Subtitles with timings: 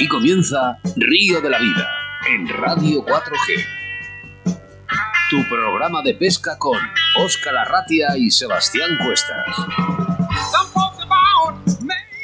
[0.00, 1.86] Aquí comienza Río de la Vida
[2.26, 3.62] en Radio 4G.
[5.28, 6.78] Tu programa de pesca con
[7.18, 9.44] Óscar Arratia y Sebastián Cuestas.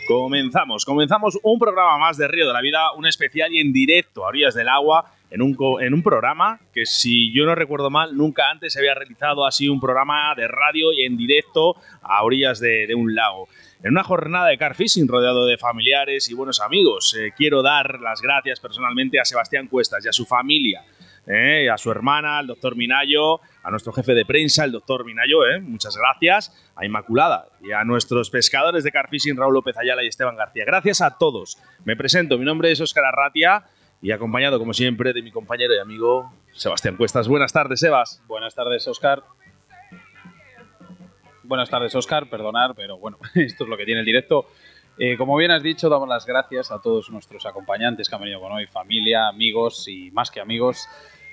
[0.09, 4.25] Comenzamos, comenzamos un programa más de Río de la Vida, un especial y en directo
[4.25, 8.17] a orillas del agua, en un, en un programa que si yo no recuerdo mal,
[8.17, 12.59] nunca antes se había realizado así un programa de radio y en directo a orillas
[12.59, 13.49] de un lago.
[13.83, 18.01] En una jornada de car fishing rodeado de familiares y buenos amigos, Eh, quiero dar
[18.01, 20.83] las gracias personalmente a Sebastián Cuestas y a su familia,
[21.27, 25.47] eh, a su hermana, al doctor Minayo, a nuestro jefe de prensa, el doctor Minayo,
[25.47, 30.03] eh, muchas gracias, a Inmaculada y a nuestros pescadores de car fishing, Raúl López Ayala
[30.03, 30.65] y Esteban García.
[30.65, 31.59] Gracias a todos.
[31.85, 33.65] Me presento, mi nombre es Óscar Arratia
[34.01, 37.29] y acompañado, como siempre, de mi compañero y amigo Sebastián Cuestas.
[37.29, 38.23] Buenas tardes, Sebas.
[38.27, 39.23] Buenas tardes, Oscar.
[41.47, 42.29] Buenas tardes, Oscar.
[42.29, 44.47] Perdonar, pero bueno, esto es lo que tiene el directo.
[44.99, 48.41] Eh, como bien has dicho, damos las gracias a todos nuestros acompañantes que han venido
[48.41, 50.89] con hoy, familia, amigos y más que amigos.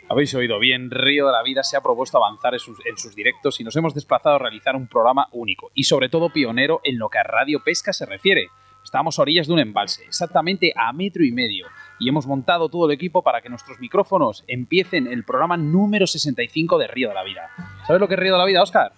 [0.10, 3.16] Habéis oído bien, Río de la Vida se ha propuesto avanzar en sus, en sus
[3.16, 7.00] directos y nos hemos desplazado a realizar un programa único y sobre todo pionero en
[7.00, 8.50] lo que a Radio Pesca se refiere.
[8.84, 11.68] Estamos a orillas de un embalse, exactamente a metro y medio,
[12.00, 16.78] y hemos montado todo el equipo para que nuestros micrófonos empiecen el programa número 65
[16.78, 17.50] de Río de la Vida.
[17.88, 18.92] ¿Sabes lo que es Río de la Vida, Oscar?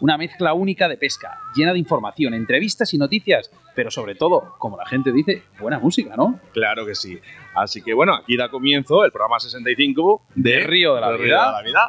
[0.00, 4.76] Una mezcla única de pesca, llena de información, entrevistas y noticias, pero sobre todo, como
[4.76, 6.38] la gente dice, buena música, ¿no?
[6.52, 7.18] Claro que sí.
[7.54, 11.18] Así que bueno, aquí da comienzo el programa 65 de, De Río de la de
[11.18, 11.46] Vida.
[11.46, 11.88] de la Vida.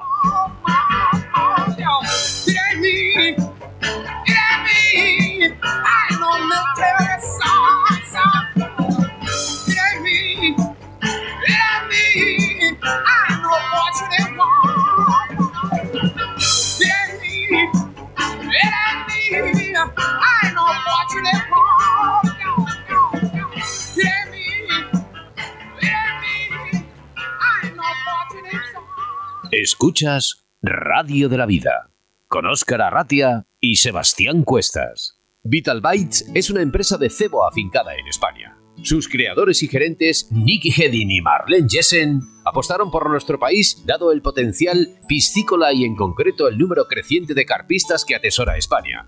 [29.52, 31.89] Escuchas Radio de la Vida
[32.30, 35.19] con Óscar Arratia y Sebastián Cuestas.
[35.42, 38.58] Vital Bites es una empresa de cebo afincada en España.
[38.84, 44.22] Sus creadores y gerentes, Nicky Hedin y Marlene Jessen, apostaron por nuestro país dado el
[44.22, 49.06] potencial piscícola y en concreto el número creciente de carpistas que atesora España.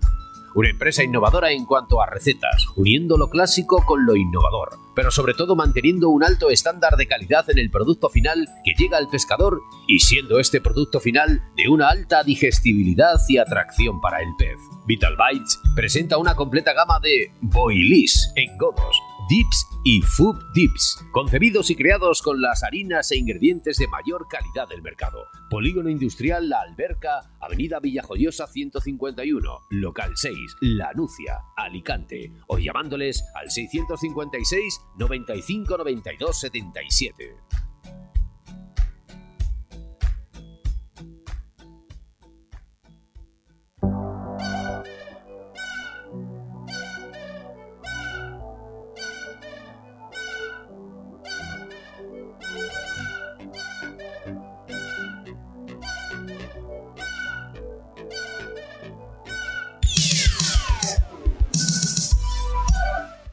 [0.54, 5.32] Una empresa innovadora en cuanto a recetas, uniendo lo clásico con lo innovador, pero sobre
[5.32, 9.62] todo manteniendo un alto estándar de calidad en el producto final que llega al pescador
[9.88, 14.58] y siendo este producto final de una alta digestibilidad y atracción para el pez.
[14.86, 19.00] Vital Bites presenta una completa gama de boilies, engodos,
[19.32, 24.68] dips y food dips, concebidos y creados con las harinas e ingredientes de mayor calidad
[24.68, 25.24] del mercado.
[25.48, 33.50] Polígono Industrial La Alberca, Avenida Villajoyosa 151, Local 6, La Nucia, Alicante, o llamándoles al
[33.50, 37.71] 656 95 92 77.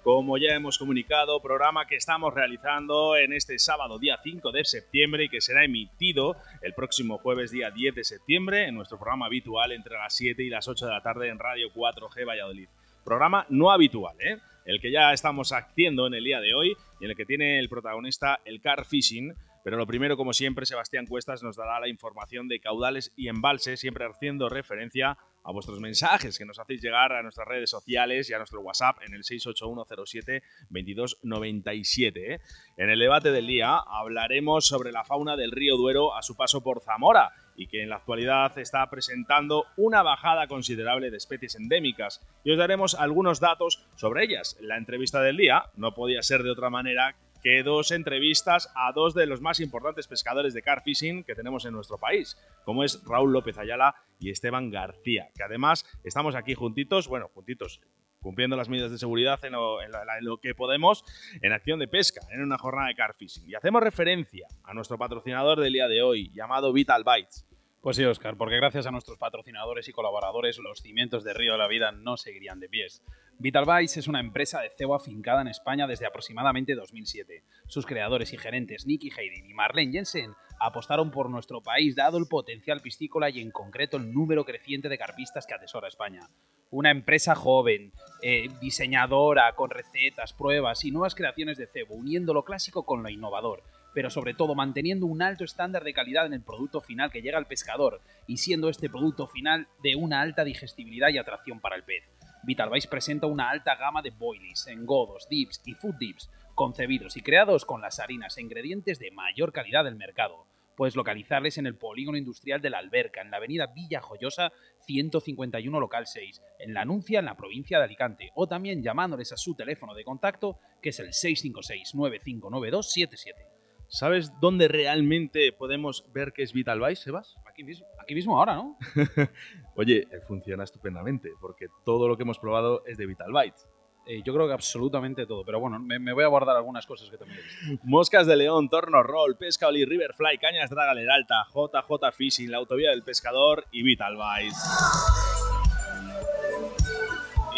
[0.04, 5.26] Como ya hemos comunicado, programa que estamos realizando en este sábado día 5 de septiembre
[5.26, 9.74] y que será emitido el próximo jueves día 10 de septiembre en nuestro programa habitual
[9.74, 12.70] entre las 7 y las 8 de la tarde en Radio 4G Valladolid.
[13.04, 14.38] Programa no habitual, ¿eh?
[14.66, 17.60] el que ya estamos haciendo en el día de hoy y en el que tiene
[17.60, 19.34] el protagonista el car fishing.
[19.64, 23.80] Pero lo primero, como siempre, Sebastián Cuestas nos dará la información de caudales y embalses,
[23.80, 28.34] siempre haciendo referencia a vuestros mensajes que nos hacéis llegar a nuestras redes sociales y
[28.34, 32.18] a nuestro WhatsApp en el 68107-2297.
[32.18, 32.40] ¿eh?
[32.78, 36.62] En el debate del día hablaremos sobre la fauna del río Duero a su paso
[36.62, 42.26] por Zamora y que en la actualidad está presentando una bajada considerable de especies endémicas.
[42.44, 44.58] Y os daremos algunos datos sobre ellas.
[44.62, 49.14] La entrevista del día no podía ser de otra manera que dos entrevistas a dos
[49.14, 53.04] de los más importantes pescadores de car fishing que tenemos en nuestro país, como es
[53.06, 57.82] Raúl López Ayala y Esteban García, que además estamos aquí juntitos, bueno, juntitos,
[58.22, 61.06] cumpliendo las medidas de seguridad en lo, que podemos
[61.42, 63.50] en acción de pesca, en una jornada de car fishing.
[63.50, 67.49] Y hacemos referencia a nuestro patrocinador del día de hoy, llamado Vital Bites.
[67.82, 71.60] Pues sí, Oscar, porque gracias a nuestros patrocinadores y colaboradores los cimientos de Río de
[71.60, 73.02] la Vida no seguirían de pies.
[73.38, 77.46] Vitalvice es una empresa de cebo afincada en España desde aproximadamente 2007.
[77.68, 82.28] Sus creadores y gerentes Nicky Hayden y Marlene Jensen apostaron por nuestro país dado el
[82.28, 86.28] potencial piscícola y en concreto el número creciente de carpistas que atesora España.
[86.72, 92.44] una empresa joven, eh, diseñadora, con recetas, pruebas y nuevas creaciones de cebo, uniendo lo
[92.44, 93.64] clásico con lo innovador,
[93.94, 97.38] pero sobre todo manteniendo un alto estándar de calidad en el producto final que llega
[97.38, 101.84] al pescador y siendo este producto final de una alta digestibilidad y atracción para el
[101.84, 102.04] pez.
[102.44, 107.66] Vitalvice presenta una alta gama de boilies, engodos, dips y food dips, concebidos y creados
[107.66, 110.46] con las harinas e ingredientes de mayor calidad del mercado.
[110.78, 114.54] Puedes localizarles en el polígono industrial de la Alberca, en la avenida Villa Joyosa
[114.86, 119.38] 151 local 6, en la Anuncia, en la provincia de Alicante, o también llamándoles a
[119.38, 123.59] su teléfono de contacto, que es el 656-959277.
[123.90, 127.36] ¿Sabes dónde realmente podemos ver que es Vitalvice, Sebas?
[127.50, 128.78] Aquí mismo, aquí mismo ahora, ¿no?
[129.76, 133.68] Oye, funciona estupendamente, porque todo lo que hemos probado es de Vitalvice.
[134.06, 137.10] Eh, yo creo que absolutamente todo, pero bueno, me, me voy a guardar algunas cosas
[137.10, 137.84] que también he visto.
[137.84, 142.92] Moscas de León, Torno Roll, Pesca Oli, Riverfly, Cañas Dragaler Alta, JJ Fishing, la Autovía
[142.92, 145.39] del Pescador y Vitalvice.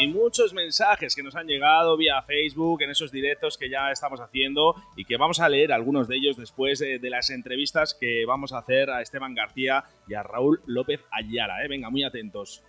[0.01, 4.19] Y muchos mensajes que nos han llegado vía Facebook en esos directos que ya estamos
[4.19, 8.25] haciendo y que vamos a leer algunos de ellos después de, de las entrevistas que
[8.25, 11.63] vamos a hacer a Esteban García y a Raúl López Ayala.
[11.63, 11.67] ¿eh?
[11.67, 12.63] Venga, muy atentos.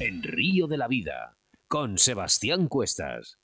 [0.00, 1.36] En Río de la Vida,
[1.66, 3.40] con Sebastián Cuestas.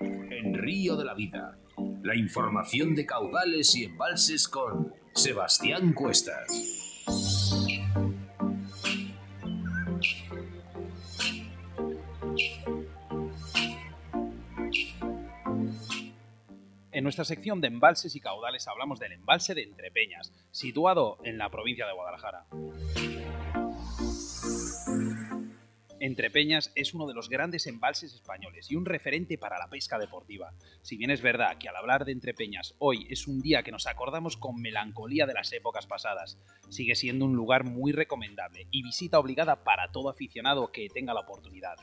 [0.00, 1.56] En Río de la Vida,
[2.02, 6.48] la información de caudales y embalses con Sebastián Cuestas.
[16.90, 21.50] En nuestra sección de embalses y caudales hablamos del embalse de Entrepeñas, situado en la
[21.50, 22.46] provincia de Guadalajara.
[26.00, 30.54] Entrepeñas es uno de los grandes embalses españoles y un referente para la pesca deportiva.
[30.80, 33.88] Si bien es verdad que al hablar de Entrepeñas hoy es un día que nos
[33.88, 39.18] acordamos con melancolía de las épocas pasadas, sigue siendo un lugar muy recomendable y visita
[39.18, 41.76] obligada para todo aficionado que tenga la oportunidad.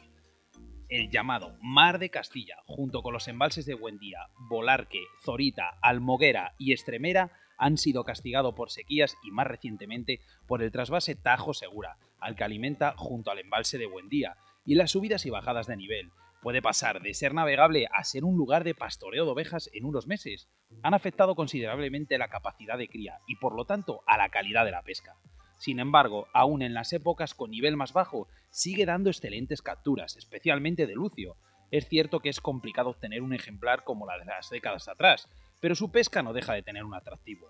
[0.88, 6.72] El llamado Mar de Castilla, junto con los embalses de Buendía, Volarque, Zorita, Almoguera y
[6.72, 12.36] Estremera, han sido castigados por sequías y más recientemente por el trasvase Tajo Segura, al
[12.36, 16.12] que alimenta junto al embalse de Buendía, y las subidas y bajadas de nivel.
[16.42, 20.06] Puede pasar de ser navegable a ser un lugar de pastoreo de ovejas en unos
[20.06, 20.48] meses.
[20.84, 24.72] Han afectado considerablemente la capacidad de cría y por lo tanto a la calidad de
[24.72, 25.16] la pesca.
[25.58, 30.86] Sin embargo, aún en las épocas con nivel más bajo, sigue dando excelentes capturas, especialmente
[30.86, 31.36] de lucio.
[31.72, 35.28] Es cierto que es complicado obtener un ejemplar como la de las décadas atrás,
[35.62, 37.48] pero su pesca no deja de tener un atractivo.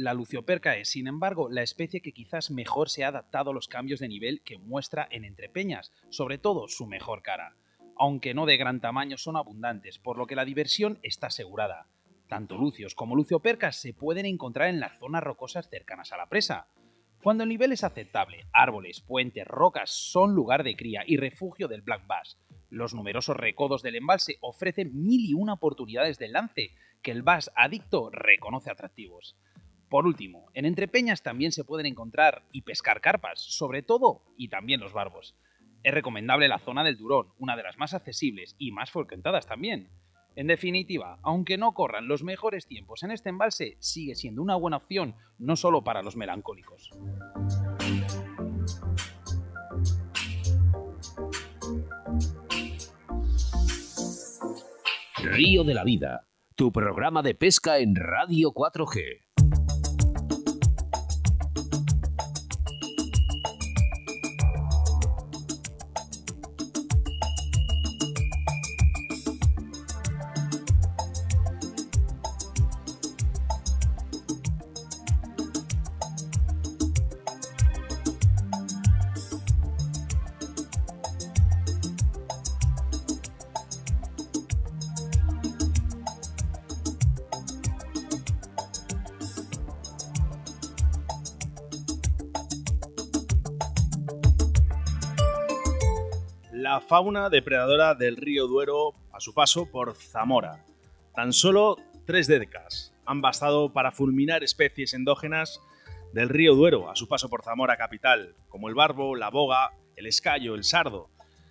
[0.00, 3.66] La lucioperca es, sin embargo, la especie que quizás mejor se ha adaptado a los
[3.66, 7.56] cambios de nivel que muestra en entrepeñas, sobre todo su mejor cara.
[7.96, 11.88] Aunque no de gran tamaño, son abundantes, por lo que la diversión está asegurada.
[12.28, 16.68] Tanto lucios como luciopercas se pueden encontrar en las zonas rocosas cercanas a la presa.
[17.20, 21.82] Cuando el nivel es aceptable, árboles, puentes, rocas son lugar de cría y refugio del
[21.82, 22.38] black bass.
[22.70, 26.70] Los numerosos recodos del embalse ofrecen mil y una oportunidades de lance
[27.02, 29.36] que el bass adicto reconoce atractivos.
[29.88, 34.80] Por último, en Entrepeñas también se pueden encontrar y pescar carpas, sobre todo y también
[34.80, 35.34] los barbos.
[35.82, 39.88] Es recomendable la zona del Durón, una de las más accesibles y más frecuentadas también.
[40.36, 44.76] En definitiva, aunque no corran los mejores tiempos en este embalse, sigue siendo una buena
[44.76, 46.90] opción no solo para los melancólicos.
[55.16, 59.27] Río de la Vida, tu programa de pesca en Radio 4G.
[96.88, 100.64] Fauna depredadora del río Duero a su paso por Zamora.
[101.14, 101.76] Tan solo
[102.06, 105.60] tres décadas han bastado para fulminar especies endógenas
[106.14, 110.06] del río Duero a su paso por Zamora capital, como el barbo, la boga, el
[110.06, 111.10] escayo, el sardo,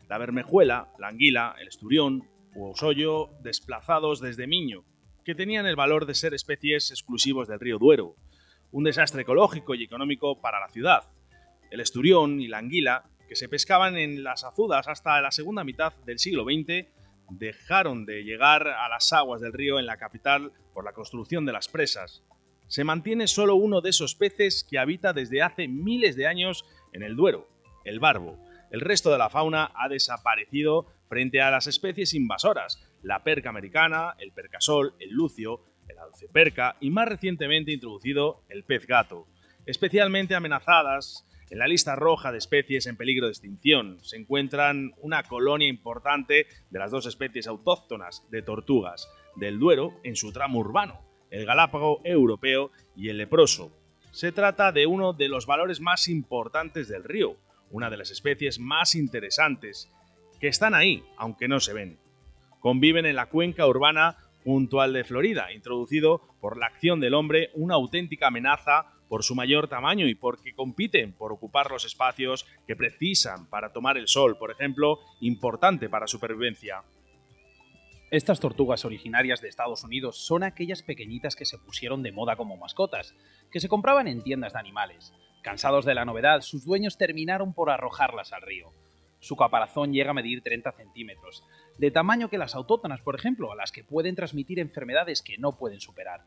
[0.10, 2.24] la bermejuela, la anguila, el esturión
[2.56, 4.86] u osoyo desplazados desde Miño,
[5.24, 8.16] que tenían el valor de ser especies exclusivos del río Duero.
[8.72, 11.04] Un desastre ecológico y económico para la ciudad.
[11.70, 15.94] El esturión y la anguila, que se pescaban en las azudas hasta la segunda mitad
[16.06, 16.88] del siglo XX,
[17.30, 21.54] dejaron de llegar a las aguas del río en la capital por la construcción de
[21.54, 22.24] las presas.
[22.68, 27.04] Se mantiene solo uno de esos peces que habita desde hace miles de años en
[27.04, 27.48] el Duero,
[27.86, 28.38] el barbo.
[28.72, 34.16] El resto de la fauna ha desaparecido frente a las especies invasoras, la perca americana,
[34.20, 39.26] el percasol, el lucio, el alceperca y más recientemente introducido el pez gato.
[39.66, 45.24] Especialmente amenazadas en la lista roja de especies en peligro de extinción se encuentran una
[45.24, 51.00] colonia importante de las dos especies autóctonas de tortugas del Duero en su tramo urbano,
[51.32, 53.72] el galápago europeo y el leproso.
[54.12, 57.38] Se trata de uno de los valores más importantes del río,
[57.72, 59.90] una de las especies más interesantes,
[60.40, 61.98] que están ahí, aunque no se ven.
[62.60, 67.52] Conviven en la cuenca urbana junto al de Florida, introducido por la acción del hombre
[67.54, 72.76] una auténtica amenaza por su mayor tamaño y porque compiten por ocupar los espacios que
[72.76, 76.84] precisan para tomar el sol, por ejemplo, importante para supervivencia.
[78.10, 82.56] Estas tortugas originarias de Estados Unidos son aquellas pequeñitas que se pusieron de moda como
[82.56, 83.14] mascotas,
[83.52, 85.12] que se compraban en tiendas de animales.
[85.42, 88.72] Cansados de la novedad, sus dueños terminaron por arrojarlas al río.
[89.20, 91.44] Su caparazón llega a medir 30 centímetros,
[91.78, 95.58] de tamaño que las autóctonas, por ejemplo, a las que pueden transmitir enfermedades que no
[95.58, 96.24] pueden superar.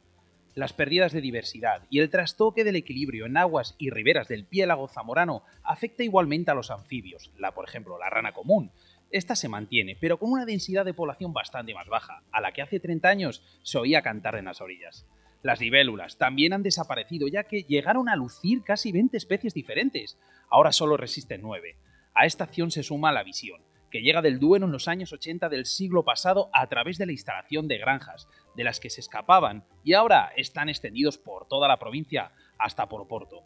[0.57, 4.89] Las pérdidas de diversidad y el trastoque del equilibrio en aguas y riberas del piélago
[4.89, 8.73] zamorano afecta igualmente a los anfibios, la por ejemplo la rana común.
[9.13, 12.63] Esta se mantiene, pero con una densidad de población bastante más baja, a la que
[12.63, 15.07] hace 30 años se oía cantar en las orillas.
[15.43, 20.19] Las libélulas también han desaparecido ya que llegaron a lucir casi 20 especies diferentes.
[20.51, 21.77] Ahora solo resisten 9.
[22.13, 25.49] A esta acción se suma la visión, que llega del Duero en los años 80
[25.49, 29.65] del siglo pasado a través de la instalación de granjas, de las que se escapaban
[29.85, 33.45] y ahora están extendidos por toda la provincia hasta por Porto.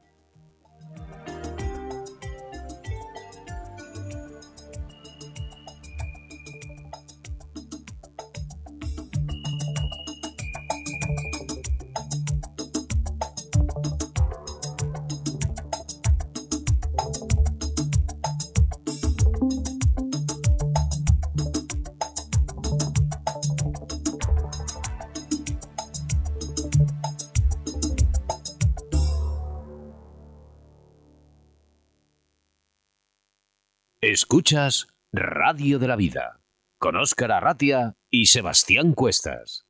[34.24, 36.40] Escuchas Radio de la Vida
[36.78, 39.66] con Óscar Arratia y Sebastián Cuestas.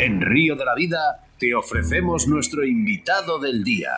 [0.00, 3.92] En Río de la Vida te ofrecemos nuestro invitado del día.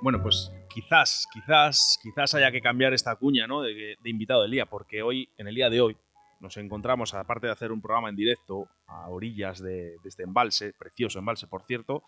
[0.00, 3.60] Bueno, pues quizás, quizás, quizás haya que cambiar esta cuña ¿no?
[3.60, 5.98] de, invitado del día, porque hoy, en el día de hoy,
[6.40, 11.18] nos encontramos, aparte de hacer un programa en directo a orillas de este embalse, precioso
[11.18, 12.04] embalse, por cierto,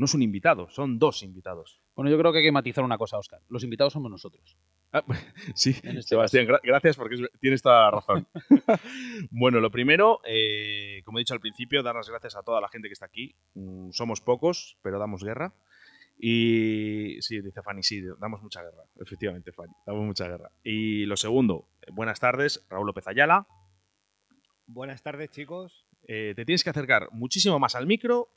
[0.00, 1.78] no es un invitado, son dos invitados.
[1.94, 3.40] Bueno, yo creo que hay que matizar una cosa, Oscar.
[3.50, 4.56] Los invitados somos nosotros.
[4.92, 5.04] Ah,
[5.54, 8.26] sí, este Sebastián, gra- gracias porque es- tienes toda la razón.
[9.30, 12.68] bueno, lo primero, eh, como he dicho al principio, dar las gracias a toda la
[12.68, 13.34] gente que está aquí.
[13.54, 15.52] Mm, somos pocos, pero damos guerra.
[16.18, 18.84] Y sí, dice Fanny, sí, damos mucha guerra.
[19.00, 20.50] Efectivamente, Fanny, damos mucha guerra.
[20.64, 23.46] Y lo segundo, eh, buenas tardes, Raúl López Ayala.
[24.66, 25.86] Buenas tardes, chicos.
[26.08, 28.28] Eh, te tienes que acercar muchísimo más al micro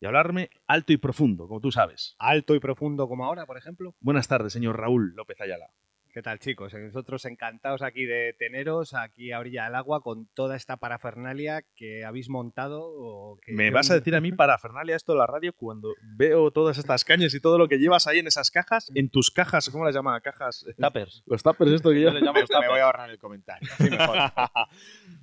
[0.00, 2.14] y hablarme alto y profundo, como tú sabes.
[2.18, 3.94] Alto y profundo como ahora, por ejemplo.
[4.00, 5.70] Buenas tardes, señor Raúl López Ayala.
[6.12, 6.72] ¿Qué tal, chicos?
[6.74, 12.04] Nosotros encantados aquí de teneros, aquí a orilla del agua, con toda esta parafernalia que
[12.04, 12.80] habéis montado.
[12.82, 15.52] o que ¿Me yo- vas a decir a mí para Fernalia esto de la radio
[15.52, 18.90] cuando veo todas estas cañas y todo lo que llevas ahí en esas cajas?
[18.94, 20.18] En tus cajas, ¿cómo las llama?
[20.20, 20.64] Cajas.
[20.78, 21.22] Tappers.
[21.26, 22.14] Los tuppers, esto que Yo llevas.
[22.14, 23.68] le llamo los Me voy a ahorrar el comentario.
[23.72, 24.16] así mejor.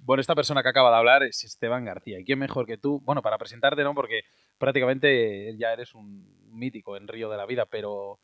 [0.06, 2.20] Bueno, esta persona que acaba de hablar es Esteban García.
[2.20, 3.02] ¿Y quién mejor que tú?
[3.04, 3.96] Bueno, para presentarte, ¿no?
[3.96, 4.22] Porque
[4.60, 8.20] prácticamente ya eres un mítico en Río de la Vida, pero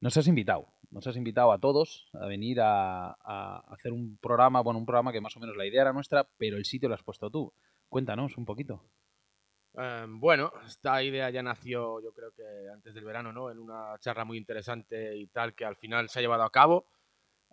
[0.00, 0.66] nos has invitado.
[0.92, 5.10] Nos has invitado a todos a venir a, a hacer un programa, bueno, un programa
[5.10, 7.52] que más o menos la idea era nuestra, pero el sitio lo has puesto tú.
[7.88, 8.84] Cuéntanos un poquito.
[9.78, 13.50] Eh, bueno, esta idea ya nació, yo creo que antes del verano, ¿no?
[13.50, 16.86] En una charla muy interesante y tal que al final se ha llevado a cabo.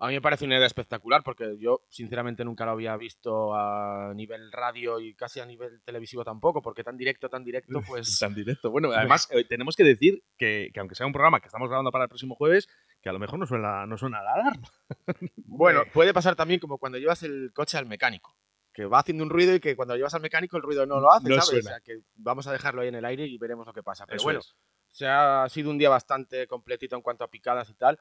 [0.02, 4.14] A mí me parece una idea espectacular porque yo sinceramente nunca lo había visto a
[4.16, 8.18] nivel radio y casi a nivel televisivo tampoco, porque tan directo, tan directo, pues...
[8.18, 8.72] Tan directo.
[8.72, 11.92] Bueno, además eh, tenemos que decir que, que aunque sea un programa que estamos grabando
[11.92, 12.70] para el próximo jueves,
[13.02, 14.68] que a lo mejor no suena, no suena la alarma.
[15.52, 18.36] Bueno, puede pasar también como cuando llevas el coche al mecánico,
[18.74, 21.00] que va haciendo un ruido y que cuando lo llevas al mecánico el ruido no
[21.00, 21.46] lo hace, No ¿sabes?
[21.48, 21.60] suena.
[21.60, 24.06] O sea, que vamos a dejarlo ahí en el aire y veremos lo que pasa.
[24.06, 24.56] Pero Eso bueno, es.
[24.90, 28.00] sea, ha sido un día bastante completito en cuanto a picadas y tal.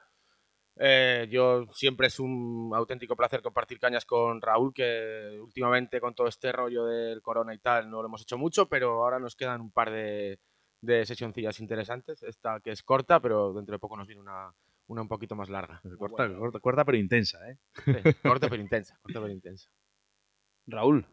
[0.81, 6.27] Eh, yo siempre es un auténtico placer compartir cañas con Raúl, que últimamente con todo
[6.27, 9.59] este rollo del corona y tal no lo hemos hecho mucho, pero ahora nos quedan
[9.59, 10.39] un par de,
[10.79, 12.23] de sesioncillas interesantes.
[12.23, 14.53] Esta que es corta, pero dentro de poco nos viene una,
[14.89, 15.81] una un poquito más larga.
[15.97, 17.57] Corta, corta, corta, pero intensa, ¿eh?
[17.85, 19.71] Sí, corta pero intensa, corta pero intensa.
[20.65, 21.05] Raúl,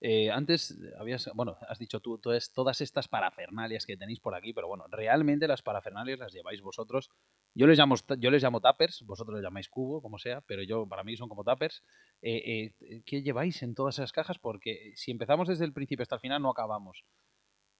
[0.00, 4.52] eh, antes habías, bueno, has dicho tú todas, todas estas parafernalias que tenéis por aquí,
[4.52, 7.10] pero bueno, realmente las parafernalias las lleváis vosotros.
[7.54, 10.88] Yo les llamo, yo les llamo tappers, vosotros les llamáis cubo, como sea, pero yo
[10.88, 11.84] para mí son como tappers.
[12.20, 14.40] Eh, eh, ¿Qué lleváis en todas esas cajas?
[14.40, 17.04] Porque si empezamos desde el principio hasta el final no acabamos.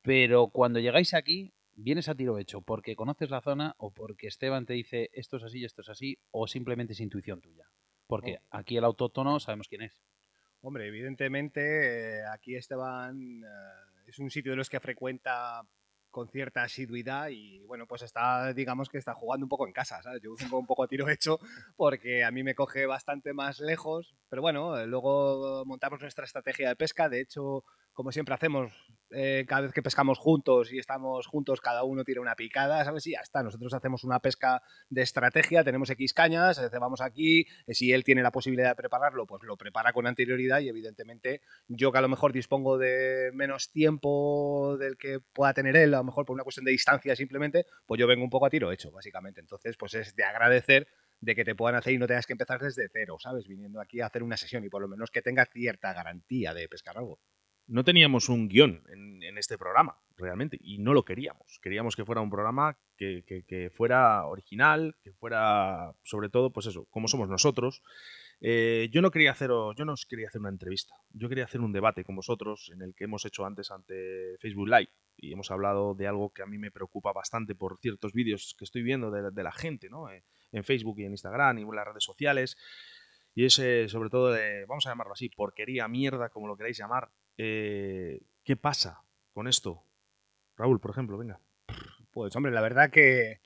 [0.02, 4.66] Pero cuando llegáis aquí, vienes a tiro hecho porque conoces la zona o porque Esteban
[4.66, 7.66] te dice esto es así y esto es así, o simplemente es intuición tuya.
[8.06, 10.02] Porque aquí el autóctono sabemos quién es.
[10.60, 15.62] Hombre, evidentemente eh, aquí Esteban eh, es un sitio de los que frecuenta
[16.12, 20.02] con cierta asiduidad y bueno, pues está, digamos que está jugando un poco en casa,
[20.02, 20.20] ¿sabes?
[20.22, 21.40] Yo vengo un poco a tiro hecho
[21.74, 26.68] porque a mí me coge bastante más lejos, pero bueno, eh, luego montamos nuestra estrategia
[26.68, 28.72] de pesca, de hecho, como siempre hacemos,
[29.10, 33.06] eh, cada vez que pescamos juntos y estamos juntos, cada uno tira una picada, ¿sabes?
[33.06, 37.46] Y ya está, nosotros hacemos una pesca de estrategia, tenemos X cañas, eh, vamos aquí,
[37.66, 41.42] eh, si él tiene la posibilidad de prepararlo, pues lo prepara con anterioridad y evidentemente
[41.68, 45.98] yo que a lo mejor dispongo de menos tiempo del que pueda tener él, a
[45.98, 48.72] lo mejor por una cuestión de distancia simplemente, pues yo vengo un poco a tiro
[48.72, 49.40] hecho, básicamente.
[49.40, 50.88] Entonces, pues es de agradecer
[51.20, 53.46] de que te puedan hacer y no tengas que empezar desde cero, ¿sabes?
[53.46, 56.68] Viniendo aquí a hacer una sesión y por lo menos que tengas cierta garantía de
[56.68, 57.20] pescar algo.
[57.66, 61.58] No teníamos un guion en, en este programa, realmente, y no lo queríamos.
[61.62, 67.08] Queríamos que fuera un programa que, fuera original, que fuera, sobre todo, pues eso, como
[67.08, 67.82] somos nosotros.
[68.40, 70.94] Eh, yo no quería hacer, yo no os quería hacer una entrevista.
[71.10, 74.68] Yo quería hacer un debate con vosotros en el que hemos hecho antes ante Facebook
[74.68, 78.54] Live y hemos hablado de algo que a mí me preocupa bastante por ciertos vídeos
[78.58, 80.10] que estoy viendo de, de la gente, ¿no?
[80.10, 82.56] Eh, en Facebook y en Instagram y en las redes sociales.
[83.34, 83.54] Y es
[83.90, 87.10] sobre todo de, vamos a llamarlo así, porquería, mierda, como lo queráis llamar.
[87.36, 89.84] Eh, ¿Qué pasa con esto?
[90.56, 91.40] Raúl, por ejemplo, venga.
[92.10, 93.40] Pues hombre, la verdad que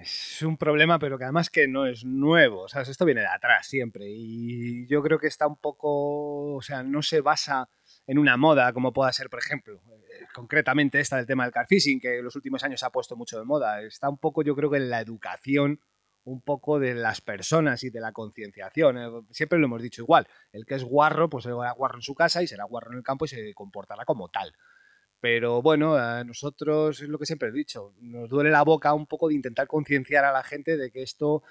[0.00, 2.88] es un problema, pero que además que no es nuevo, ¿sabes?
[2.88, 7.02] Esto viene de atrás siempre y yo creo que está un poco, o sea, no
[7.02, 7.68] se basa
[8.06, 12.00] en una moda como pueda ser, por ejemplo, eh, concretamente esta del tema del carfishing,
[12.00, 13.82] que en los últimos años ha puesto mucho de moda.
[13.82, 15.80] Está un poco, yo creo que en la educación
[16.28, 18.98] un poco de las personas y de la concienciación.
[18.98, 20.26] Eh, Siempre lo hemos dicho igual.
[20.52, 23.04] El que es guarro, pues será guarro en su casa y será guarro en el
[23.04, 24.52] campo y se comportará como tal.
[25.20, 29.06] Pero bueno, a nosotros es lo que siempre he dicho, nos duele la boca un
[29.06, 31.42] poco de intentar concienciar a la gente de que esto,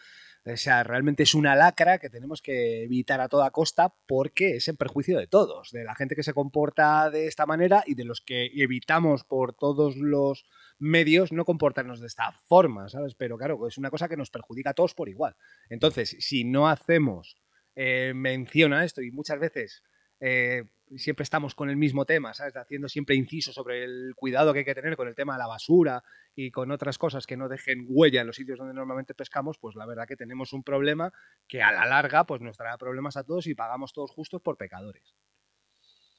[0.56, 4.78] sea, realmente es una lacra que tenemos que evitar a toda costa porque es en
[4.78, 8.22] perjuicio de todos, de la gente que se comporta de esta manera y de los
[8.22, 10.46] que evitamos por todos los
[10.80, 13.16] medios no comportarnos de esta forma, ¿sabes?
[13.16, 15.36] Pero claro, es una cosa que nos perjudica a todos por igual.
[15.70, 17.38] Entonces, si no hacemos
[17.76, 19.84] eh, mención a esto y muchas veces
[20.20, 20.63] eh,
[20.96, 22.56] siempre estamos con el mismo tema, ¿sabes?
[22.56, 25.48] Haciendo siempre inciso sobre el cuidado que hay que tener con el tema de la
[25.48, 26.04] basura
[26.36, 29.76] y con otras cosas que no dejen huella en los sitios donde normalmente pescamos, pues
[29.76, 31.12] la verdad que tenemos un problema
[31.48, 34.58] que a la larga pues nos traerá problemas a todos y pagamos todos justos por
[34.58, 35.16] pecadores.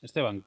[0.03, 0.45] Esteban,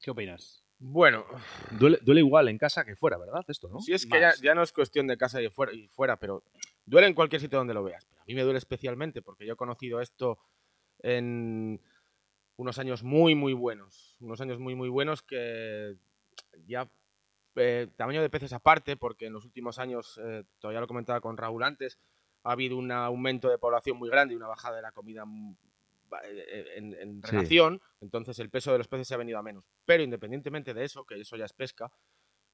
[0.00, 0.63] ¿qué opinas?
[0.78, 1.24] Bueno,
[1.70, 3.44] Duele, duele igual en casa que fuera, ¿verdad?
[3.48, 3.80] Esto, ¿no?
[3.80, 6.42] si es que ya, no es cuestión de casa y fuera, y fuera, pero
[6.84, 8.04] duele en cualquier sitio donde lo veas.
[8.04, 10.38] Pero a mí me duele especialmente porque yo he conocido esto
[11.00, 11.80] en
[12.56, 14.16] unos años muy, muy buenos.
[14.20, 15.96] Unos años muy, muy buenos que
[16.66, 16.90] ya
[17.56, 21.36] eh, tamaño de peces aparte, porque en los últimos años, eh, todavía lo comentaba con
[21.36, 21.98] Raúl antes,
[22.42, 25.24] ha habido un aumento de población muy grande y una bajada de la comida
[26.24, 27.28] en, en Sí.
[27.28, 29.64] relación, entonces el peso de los peces se ha venido a menos.
[29.84, 31.90] Pero independientemente de eso, que eso ya es pesca,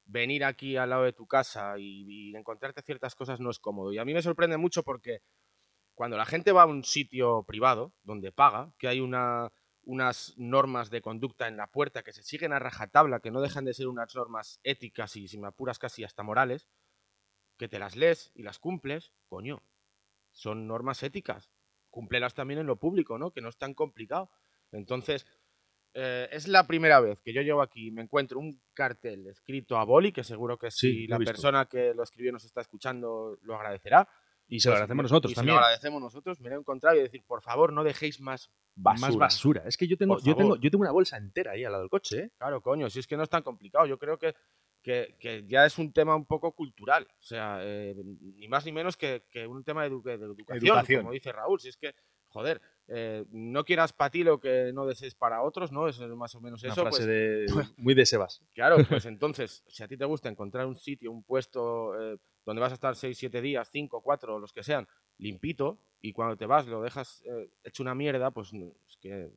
[0.04, 3.92] venir aquí al lado de tu casa y, y encontrarte ciertas cosas no es cómodo.
[3.92, 5.22] Y a mí me sorprende mucho porque
[5.94, 10.90] cuando la gente va a un sitio privado donde paga, que hay una, unas normas
[10.90, 13.88] de conducta en la puerta que se siguen a rajatabla, que no dejan de ser
[13.88, 16.68] unas normas éticas y, si me apuras, casi hasta morales,
[17.58, 19.62] que te las lees y las cumples, coño,
[20.32, 21.50] son normas éticas.
[21.90, 23.30] Cúmplelas también en lo público, ¿no?
[23.32, 24.30] Que no es tan complicado.
[24.72, 25.26] Entonces,
[25.92, 29.76] eh, es la primera vez que yo llego aquí y me encuentro un cartel escrito
[29.76, 33.56] a boli, que seguro que si la persona que lo escribió nos está escuchando lo
[33.56, 34.08] agradecerá.
[34.46, 35.54] Y se lo agradecemos nosotros y también.
[35.54, 38.50] Se lo agradecemos nosotros, me lo he encontrado y decir, por favor, no dejéis más
[38.74, 39.08] basura.
[39.08, 39.62] Más basura.
[39.64, 41.90] Es que yo tengo, yo, tengo, yo tengo una bolsa entera ahí al lado del
[41.90, 42.30] coche, ¿eh?
[42.36, 43.86] Claro, coño, si es que no es tan complicado.
[43.86, 44.34] Yo creo que,
[44.82, 47.06] que, que ya es un tema un poco cultural.
[47.18, 47.94] O sea, eh,
[48.36, 51.00] ni más ni menos que, que un tema de, edu- de educación, Educación.
[51.02, 51.60] como dice Raúl.
[51.60, 51.94] Si es que,
[52.28, 55.86] joder, eh, no quieras para ti lo que no desees para otros, ¿no?
[55.88, 56.82] Es más o menos Una eso.
[56.82, 58.42] frase pues, de, muy de Sebas.
[58.54, 62.16] Claro, pues entonces, si a ti te gusta encontrar un sitio, un puesto eh,
[62.46, 64.88] donde vas a estar 6, 7 días, 5, 4, los que sean,
[65.18, 69.30] limpito, y cuando te vas lo dejas eh, hecho una mierda, pues es que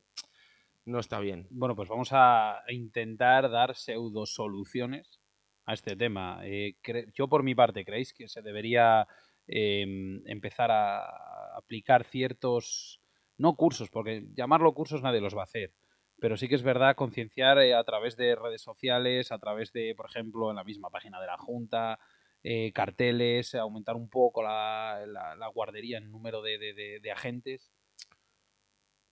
[0.85, 1.47] no está bien.
[1.49, 5.19] Bueno, pues vamos a intentar dar pseudo soluciones
[5.65, 6.39] a este tema.
[6.43, 6.75] Eh,
[7.13, 9.07] yo, por mi parte, ¿creéis que se debería
[9.47, 9.85] eh,
[10.25, 13.01] empezar a aplicar ciertos,
[13.37, 15.73] no cursos, porque llamarlo cursos nadie los va a hacer,
[16.19, 19.93] pero sí que es verdad concienciar eh, a través de redes sociales, a través de,
[19.95, 21.99] por ejemplo, en la misma página de la Junta,
[22.43, 27.71] eh, carteles, aumentar un poco la, la- guardería en número de, de- de- agentes.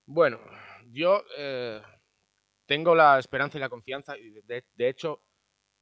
[0.06, 0.40] Bueno,
[0.92, 1.24] yo
[2.66, 4.32] tengo la esperanza y la confianza, y
[4.76, 5.24] de hecho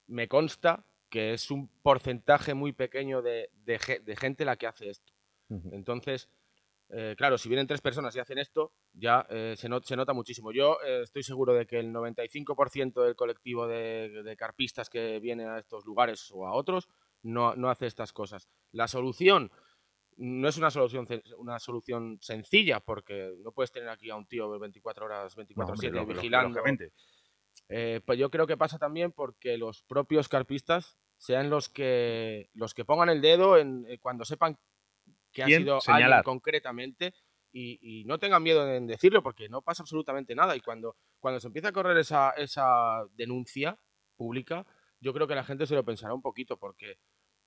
[0.10, 4.68] me consta que es un porcentaje muy pequeño de, de ge- de gente la que
[4.68, 5.14] hace esto.
[5.72, 6.30] Entonces,
[6.90, 10.14] eh, claro, si vienen tres personas y hacen esto, ya eh, se, not- se nota
[10.14, 10.52] muchísimo.
[10.52, 15.46] Yo eh, estoy seguro de que el 95% del colectivo de, de carpistas que viene
[15.48, 16.88] a estos lugares o a otros
[17.24, 18.48] no, no hace estas cosas.
[18.72, 19.52] La solución
[20.18, 24.60] no es una solución, una solución sencilla, porque no puedes tener aquí a un tío
[24.60, 25.56] 24 horas, 24-7
[26.16, 26.60] vigilando.
[26.60, 26.92] Lógicamente.
[27.70, 32.74] Eh, pues yo creo que pasa también porque los propios carpistas sean los que los
[32.74, 34.58] que pongan el dedo en eh, cuando sepan
[35.32, 36.06] que ha sido Señalar.
[36.14, 37.14] alguien concretamente
[37.52, 41.40] y, y no tengan miedo en decirlo porque no pasa absolutamente nada y cuando cuando
[41.40, 43.78] se empieza a correr esa, esa denuncia
[44.16, 44.66] pública
[45.00, 46.98] yo creo que la gente se lo pensará un poquito porque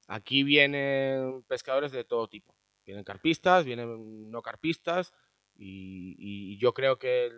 [0.06, 2.54] aquí vienen pescadores de todo tipo
[2.84, 5.12] vienen carpistas vienen no carpistas
[5.56, 7.30] y, y yo creo que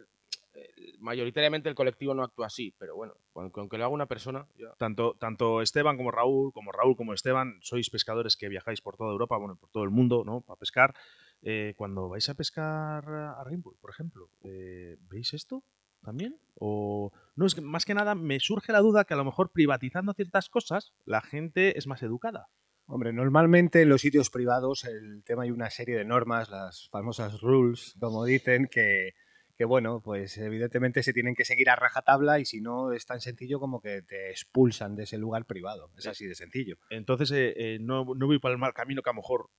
[0.99, 4.75] mayoritariamente el colectivo no actúa así, pero bueno, aunque, lo haga una persona, ya.
[4.79, 9.13] Tanto, tanto Esteban como Raúl, como Raúl como Esteban, sois pescadores que viajáis por toda
[9.13, 10.41] Europa, bueno, por todo el mundo, ¿no?
[10.41, 10.95] Para pescar.
[11.43, 15.63] Eh, cuando vais a pescar a Rainbow, por ejemplo, eh, ¿veis esto
[16.03, 16.39] también?
[16.55, 19.51] O no es que más que nada me surge la duda que a lo mejor
[19.53, 22.49] privatizando ciertas cosas la gente es más educada.
[22.87, 27.41] Hombre, normalmente en los sitios privados el tema hay una serie de normas, las famosas
[27.41, 29.15] rules, como dicen, que,
[29.57, 33.21] que bueno, pues evidentemente se tienen que seguir a rajatabla y si no es tan
[33.21, 35.91] sencillo como que te expulsan de ese lugar privado.
[35.97, 36.77] Es así de sencillo.
[36.91, 39.51] Entonces eh, eh, no, no voy por el mal camino que a lo mejor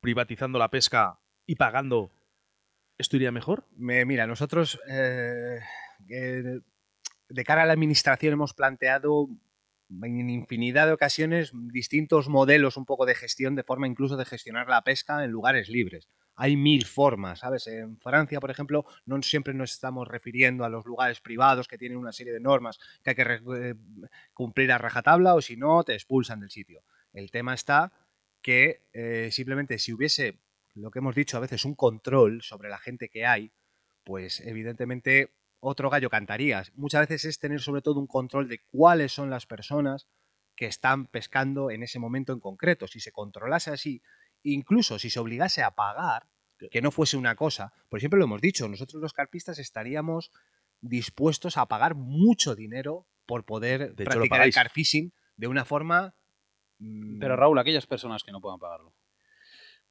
[0.00, 2.10] privatizando la pesca y pagando
[2.98, 3.66] esto iría mejor.
[3.76, 5.58] Me- mira, nosotros eh,
[6.08, 6.60] eh,
[7.28, 9.28] de cara a la administración hemos planteado
[9.90, 14.68] en infinidad de ocasiones distintos modelos un poco de gestión, de forma incluso de gestionar
[14.68, 16.08] la pesca en lugares libres.
[16.36, 17.66] Hay mil formas, ¿sabes?
[17.66, 21.98] En Francia, por ejemplo, no siempre nos estamos refiriendo a los lugares privados que tienen
[21.98, 23.74] una serie de normas que hay que eh,
[24.32, 26.82] cumplir a rajatabla o si no, te expulsan del sitio.
[27.12, 27.92] El tema está
[28.40, 30.38] que eh, simplemente si hubiese,
[30.74, 33.52] lo que hemos dicho a veces, un control sobre la gente que hay,
[34.04, 36.62] pues evidentemente otro gallo cantaría.
[36.74, 40.08] Muchas veces es tener sobre todo un control de cuáles son las personas
[40.56, 42.86] que están pescando en ese momento en concreto.
[42.86, 44.02] Si se controlase así,
[44.42, 46.28] incluso si se obligase a pagar,
[46.70, 50.30] que no fuese una cosa, por siempre lo hemos dicho, nosotros los carpistas estaríamos
[50.82, 56.14] dispuestos a pagar mucho dinero por poder De hecho, practicar el carfishing de una forma...
[56.78, 58.94] mm, Pero Raúl, aquellas personas que no puedan pagarlo.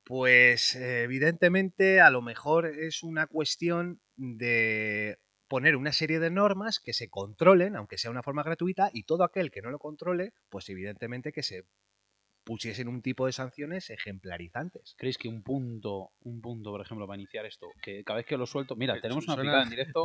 [0.04, 6.80] pues eh, evidentemente a lo mejor es una cuestión de poner una serie de normas
[6.80, 9.80] que se controlen, aunque sea de una forma gratuita, y todo aquel que no lo
[9.80, 11.66] controle, pues evidentemente que se
[12.46, 14.96] pusiesen un tipo de sanciones ejemplarizantes.
[14.98, 18.38] ¿Creéis que un punto, un punto, por ejemplo, para iniciar esto, que cada vez que
[18.38, 20.04] lo suelto, mira, Eh, tenemos una picada en directo,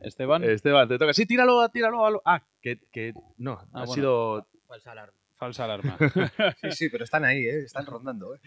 [0.00, 1.12] Esteban, Esteban, te toca.
[1.12, 2.06] Sí, tíralo, tíralo.
[2.06, 3.86] a lo- Ah, que, que no, ha bueno.
[3.94, 4.48] sido.
[4.66, 5.17] Falsa alarma.
[5.38, 5.96] Falsa alarma.
[6.60, 7.60] Sí, sí, pero están ahí, ¿eh?
[7.64, 8.34] están rondando.
[8.34, 8.40] ¿eh?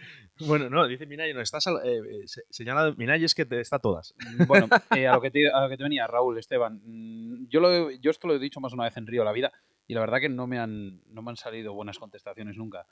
[0.45, 3.59] Bueno, no, dice Minay, no, estás al- eh, eh, se- señala Minay es que te
[3.59, 4.13] está todas.
[4.47, 7.59] bueno, eh, a, lo que te, a lo que te venía, Raúl, Esteban, mm, yo,
[7.59, 9.51] lo, he- yo esto lo he dicho más una vez en Río la vida
[9.87, 12.85] y la verdad que no me han, no me han salido buenas contestaciones nunca.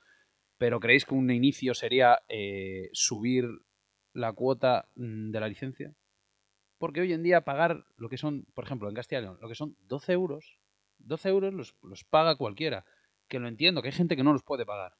[0.57, 3.45] Pero ¿creéis que un inicio sería eh, subir
[4.13, 5.93] la cuota mm, de la licencia?
[6.77, 9.49] Porque hoy en día pagar lo que son, por ejemplo, en Castilla y León, lo
[9.49, 10.57] que son 12 euros,
[10.97, 12.85] 12 euros los, los paga cualquiera.
[13.29, 14.97] Que lo entiendo, que hay gente que no los puede pagar.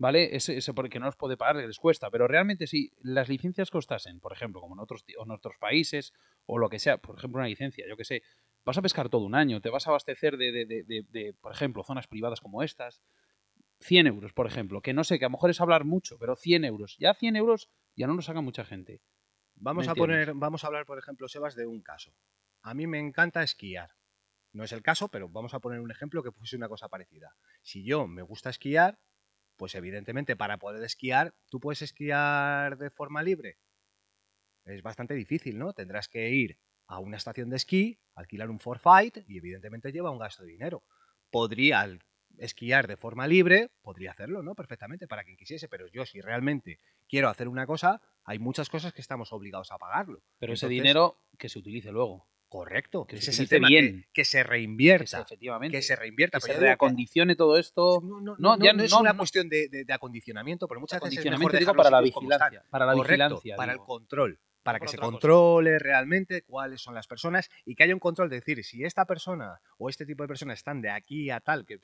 [0.00, 0.36] ¿Vale?
[0.36, 2.08] Ese, ese porque no los puede pagar les cuesta.
[2.10, 6.12] Pero realmente si las licencias costasen, por ejemplo, como en otros, en otros países,
[6.46, 8.22] o lo que sea, por ejemplo, una licencia, yo que sé,
[8.64, 11.50] vas a pescar todo un año, te vas a abastecer de, de- de- de- por
[11.52, 13.02] ejemplo, zonas privadas como estas.
[13.80, 16.36] 100 euros, por ejemplo, que no sé, que a lo mejor es hablar mucho, pero
[16.36, 16.96] 100 euros.
[16.98, 19.00] Ya 100 euros ya no lo saca mucha gente.
[19.56, 22.12] Vamos ¿Me a poner, vamos a hablar, por ejemplo, Sebas, de un caso.
[22.62, 23.90] A mí me encanta esquiar.
[24.52, 27.34] No es el caso, pero vamos a poner un ejemplo que fuese una cosa parecida.
[27.62, 28.98] Si yo me gusta esquiar,
[29.56, 33.58] pues evidentemente para poder esquiar, ¿tú puedes esquiar de forma libre?
[34.64, 35.72] Es bastante difícil, ¿no?
[35.72, 40.18] Tendrás que ir a una estación de esquí, alquilar un forfait y evidentemente lleva un
[40.18, 40.84] gasto de dinero.
[41.30, 42.02] Podría al-
[42.38, 44.54] esquiar de forma libre, podría hacerlo, ¿no?
[44.54, 48.92] Perfectamente, para quien quisiese, pero yo si realmente quiero hacer una cosa, hay muchas cosas
[48.92, 50.22] que estamos obligados a pagarlo.
[50.38, 52.28] Pero ese dinero que se utilice luego.
[52.48, 54.02] Correcto, que ese se es el tema, bien.
[54.06, 55.76] que, que se reinvierta, efectivamente.
[55.76, 56.38] que se reinvierta.
[56.40, 58.00] que se reacondicione todo esto.
[58.02, 61.00] no, no, No, no, ya no es una cuestión de, de- de acondicionamiento, pero muchas
[61.00, 62.64] veces es mejor digo para la vigilancia.
[62.70, 63.56] Para la Correcto, vigilancia.
[63.56, 63.82] para digo.
[63.84, 65.10] el control, para que se cosa.
[65.10, 69.04] controle realmente cuáles son las personas y que haya un control de decir si esta
[69.06, 71.80] persona o este tipo de personas están de aquí a tal, que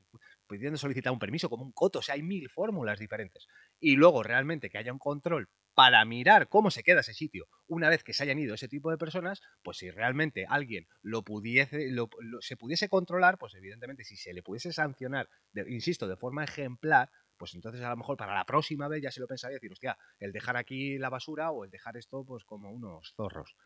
[0.47, 3.47] pudiendo solicitar un permiso como un coto, o sea, hay mil fórmulas diferentes.
[3.81, 7.89] Y luego realmente que haya un control para mirar cómo se queda ese sitio una
[7.89, 11.91] vez que se hayan ido ese tipo de personas, pues si realmente alguien lo pudiese,
[11.91, 16.17] lo- lo- se pudiese controlar, pues evidentemente si se le pudiese sancionar, de- insisto, de
[16.17, 19.55] forma ejemplar, pues entonces a lo mejor para la próxima vez ya se lo pensaría
[19.57, 23.57] decir, hostia, el dejar aquí la basura o el dejar esto pues como unos zorros.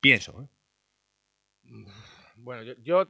[0.00, 0.48] Pienso, ¿eh?
[2.36, 3.06] Bueno, yo,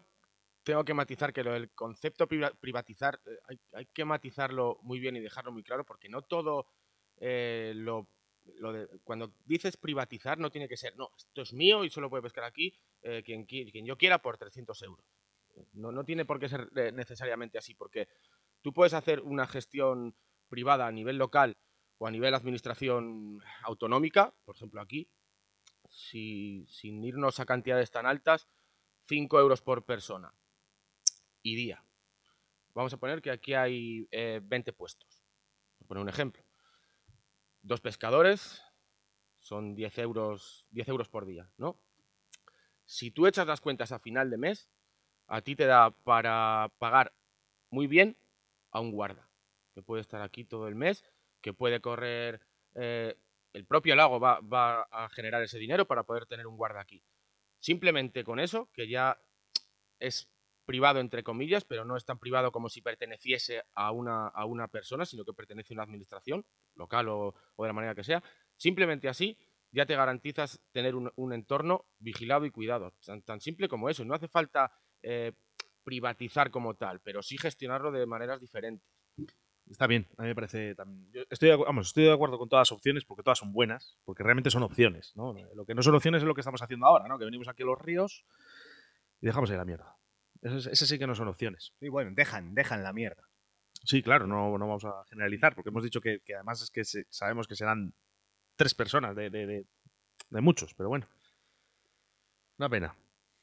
[0.63, 5.17] tengo que matizar que lo del concepto priva- privatizar eh, hay, que matizarlo muy bien
[5.17, 6.67] y dejarlo muy claro porque no todo
[7.17, 8.09] eh, lo,
[8.45, 12.23] de- cuando dices privatizar no tiene que ser no esto es mío y solo puede
[12.23, 15.05] pescar aquí eh, quien, qui- quien yo quiera por 300 euros
[15.73, 18.09] no, no tiene por qué ser necesariamente así porque
[18.63, 20.15] tú puedes hacer una gestión
[20.49, 21.57] privada a nivel local
[21.99, 25.09] o a nivel administración autonómica por ejemplo aquí
[25.89, 28.49] si- sin irnos a cantidades tan altas
[29.07, 30.33] 5 euros por persona
[31.43, 31.85] y día.
[32.75, 35.23] Vamos a poner que aquí hay eh, 20 puestos.
[35.79, 36.43] Por poner un ejemplo.
[37.63, 38.63] Dos pescadores
[39.41, 41.79] son 10 euros, 10 euros por día, ¿no?
[42.85, 44.71] Si tú echas las cuentas a final de mes,
[45.27, 47.13] a ti te da para pagar
[47.71, 48.17] muy bien
[48.73, 49.31] a un guarda,
[49.75, 51.05] que puede estar aquí todo el mes,
[51.41, 52.41] que puede correr...
[52.75, 53.17] eh,
[53.53, 57.05] el propio lago va, va a generar ese dinero para poder tener un guarda aquí.
[57.59, 59.21] Simplemente con eso, que ya
[60.01, 60.31] es
[60.65, 64.69] privado entre comillas, pero no es tan privado como si perteneciese a una, a una
[64.69, 68.23] persona, sino que pertenece a una administración, local o, de la manera que sea.
[68.57, 69.37] Simplemente así
[69.71, 72.95] ya te garantizas tener un, un entorno vigilado y cuidado.
[73.05, 74.03] Tan, tan simple como eso.
[74.05, 75.33] No hace falta eh,
[75.85, 78.87] privatizar como tal, pero sí gestionarlo de maneras diferentes.
[79.71, 81.11] Está bien, a mí me parece también.
[81.13, 83.97] Yo estoy, de vamos, estoy de acuerdo con todas las opciones porque todas son buenas,
[84.05, 85.13] porque realmente son opciones.
[85.15, 85.33] ¿no?
[85.55, 87.19] Lo que no son opciones es lo que estamos haciendo ahora, ¿no?
[87.19, 88.25] que venimos aquí a los ríos
[89.21, 89.97] y dejamos ahí la mierda.
[90.43, 91.73] Ese, ese sí que no son opciones.
[91.79, 93.23] Sí, bueno, dejan, dejan la mierda.
[93.85, 96.85] Sí, claro, no, no vamos a generalizar, porque hemos dicho que, que además es que
[96.85, 97.95] se- sabemos que serán
[98.57, 99.67] tres personas de, de- de-
[100.31, 101.07] de muchos, pero bueno.
[102.59, 102.97] Una pena.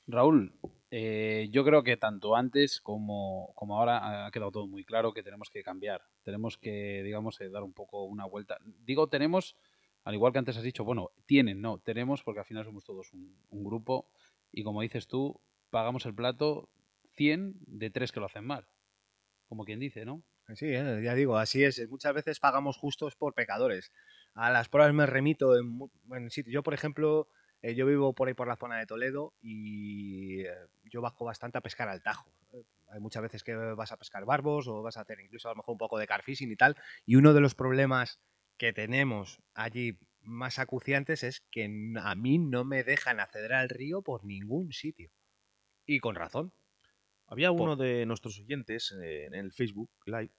[0.08, 0.54] Raúl,
[0.91, 5.21] eh, yo creo que tanto antes como, como ahora ha quedado todo muy claro que
[5.21, 6.02] tenemos que cambiar.
[6.23, 8.58] Tenemos que, digamos, eh, dar un poco una vuelta.
[8.86, 9.56] Digo, tenemos,
[10.04, 13.13] al igual que antes has dicho, bueno, tienen, no, tenemos, porque al final somos todos
[13.13, 14.10] un, grupo
[14.52, 16.69] y como dices tú, pagamos el plato
[17.15, 18.67] 100 de tres que lo hacen mal.
[19.47, 20.23] Como quien dice, ¿no?
[20.56, 21.88] Sí, eh, ya digo, así es.
[21.89, 23.91] Muchas veces pagamos justos por pecadores.
[24.34, 25.80] A las pruebas me remito en,
[26.12, 26.30] en.
[26.47, 27.28] Yo, por ejemplo,
[27.61, 30.53] eh, yo vivo por ahí por la zona de Toledo y eh,
[30.85, 32.31] yo bajo bastante a pescar al Tajo.
[32.53, 35.51] Eh, Hay muchas veces que vas a pescar barbos o vas a hacer incluso a
[35.51, 36.77] lo mejor un poco de carfishing y tal.
[37.05, 38.19] Y uno de los problemas
[38.57, 41.65] que tenemos allí más acuciantes es que
[42.01, 45.11] a mí no me dejan acceder al río por ningún sitio.
[45.85, 46.53] Y con razón.
[47.27, 50.31] Había uno de nuestros oyentes en el Facebook Live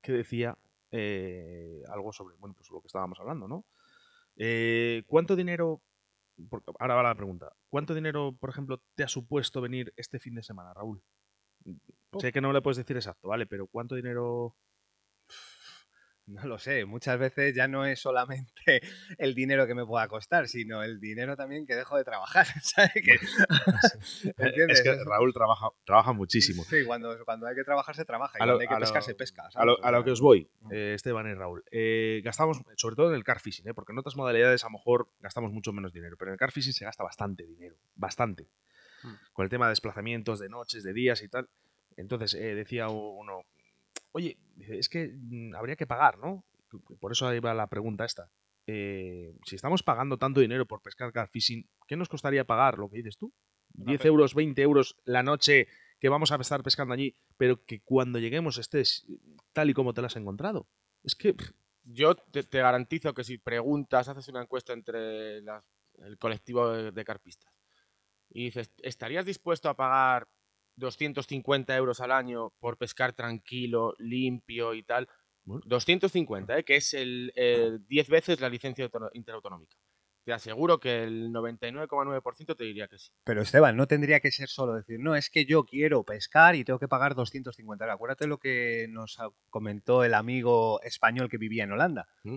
[0.00, 0.58] que decía
[1.88, 3.64] algo sobre bueno, pues lo que estábamos hablando, ¿no?
[5.06, 5.80] ¿Cuánto dinero,
[6.48, 10.34] porque ahora va la pregunta, ¿cuánto dinero, por ejemplo, te ha supuesto venir este fin
[10.34, 11.02] de semana, Raúl?
[12.18, 13.46] Sé que no le puedes decir exacto, ¿vale?
[13.46, 14.56] Pero ¿cuánto dinero
[16.32, 18.52] No lo sé, muchas veces ya no es solamente
[19.18, 22.92] el dinero que me pueda costar, sino el dinero también que dejo de trabajar, ¿sabes?
[22.94, 23.18] Que-
[24.38, 24.78] ¿Entiendes?
[24.80, 26.64] Es que Raúl trabaja, trabaja muchísimo.
[26.64, 28.80] Sí, cuando, cuando hay que trabajar se trabaja, y A lo- cuando hay que lo-
[28.80, 29.48] pescar se pesca.
[29.54, 31.62] A lo, a que os voy, eh, Esteban y Raúl.
[31.70, 33.74] Eh, gastamos, sobre todo en el car fishing, ¿eh?
[33.74, 36.50] porque en otras modalidades a lo mejor gastamos mucho menos dinero, pero en el car
[36.52, 38.48] fishing se gasta bastante dinero, bastante.
[39.02, 39.14] Mm.
[39.32, 41.48] Con el tema de desplazamientos, de noches, de días y tal.
[41.96, 43.42] Entonces eh, decía uno,
[44.12, 46.44] oye, es que mm, habría que pagar, ¿no?
[47.00, 48.30] Por eso ahí va la pregunta esta.
[48.66, 52.88] Eh, si estamos pagando tanto dinero por pescar car fishing, ¿qué nos costaría pagar lo
[52.88, 53.32] que dices tú?
[53.74, 55.66] Una ¿10 pe- euros, 20 euros la noche
[55.98, 59.06] que vamos a estar pescando allí, pero que cuando lleguemos estés
[59.52, 60.68] tal y como te lo has encontrado.
[61.04, 61.34] Es que
[61.84, 67.52] yo te, garantizo que si preguntas, haces una encuesta entre el colectivo de, carpistas
[68.30, 70.28] y dices, ¿estarías dispuesto a pagar
[70.82, 75.08] 250 euros al año por pescar tranquilo, limpio y tal?
[75.44, 76.64] 250, ¿eh?
[76.64, 77.32] que es el
[77.88, 79.76] 10 veces la licencia interautonómica
[80.24, 83.10] te aseguro que el 99,9% te diría que sí.
[83.24, 86.64] Pero Esteban, no tendría que ser solo decir, no, es que yo quiero pescar y
[86.64, 87.94] tengo que pagar 250 euros.
[87.94, 89.18] Acuérdate lo que nos
[89.50, 92.08] comentó el amigo español que vivía en Holanda.
[92.22, 92.36] ¿Mm?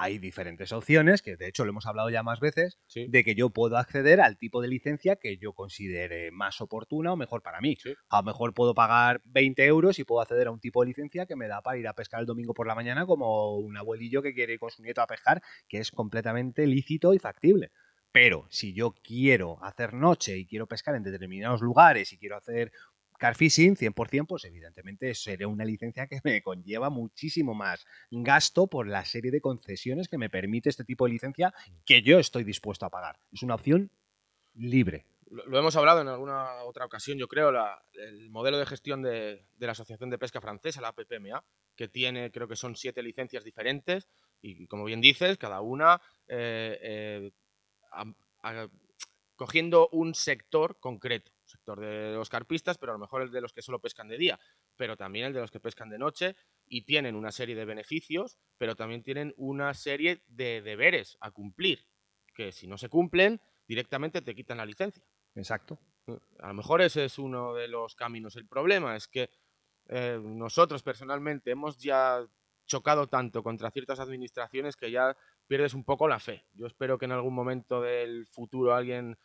[0.00, 3.50] Hay diferentes opciones, que de hecho lo hemos hablado ya más veces, de que yo
[3.50, 7.76] puedo acceder al tipo de licencia que yo considere más oportuna o mejor para mí.
[8.08, 11.26] A lo mejor puedo pagar 20 euros y puedo acceder a un tipo de licencia
[11.26, 14.22] que me da para ir a pescar el domingo por la mañana como un abuelillo
[14.22, 17.70] que quiere ir con su nieto a pescar, que es completamente lícito y factible.
[18.12, 22.72] Pero si yo quiero hacer noche y quiero pescar en determinados lugares y quiero hacer
[23.20, 28.88] Car fishing 100%, pues evidentemente sería una licencia que me conlleva muchísimo más gasto por
[28.88, 31.52] la serie de concesiones que me permite este tipo de licencia
[31.84, 33.18] que yo estoy dispuesto a pagar.
[33.30, 33.90] Es una opción
[34.54, 35.04] libre.
[35.30, 37.52] Lo, hemos hablado en alguna otra ocasión, yo creo,
[37.92, 41.44] el modelo de gestión de, la Asociación de Pesca Francesa, la PPMA,
[41.76, 44.08] que tiene, creo que son siete licencias diferentes
[44.40, 47.30] y, como bien dices, cada una eh, eh,
[49.36, 51.30] cogiendo un sector concreto
[51.60, 54.16] sector de los carpistas, pero a lo mejor el de los que solo pescan de
[54.16, 54.40] día,
[54.76, 58.38] pero también el de los que pescan de noche y tienen una serie de beneficios,
[58.58, 61.86] pero también tienen una serie de deberes a cumplir,
[62.34, 65.04] que si no se cumplen, directamente te quitan la licencia.
[65.34, 65.78] Exacto.
[66.40, 68.34] A lo mejor ese es uno de los caminos.
[68.36, 69.30] El problema es que
[69.88, 72.26] eh, nosotros personalmente hemos ya
[72.66, 76.46] chocado tanto contra ciertas administraciones que ya pierdes un poco la fe.
[76.52, 79.18] Yo espero que en algún momento del futuro alguien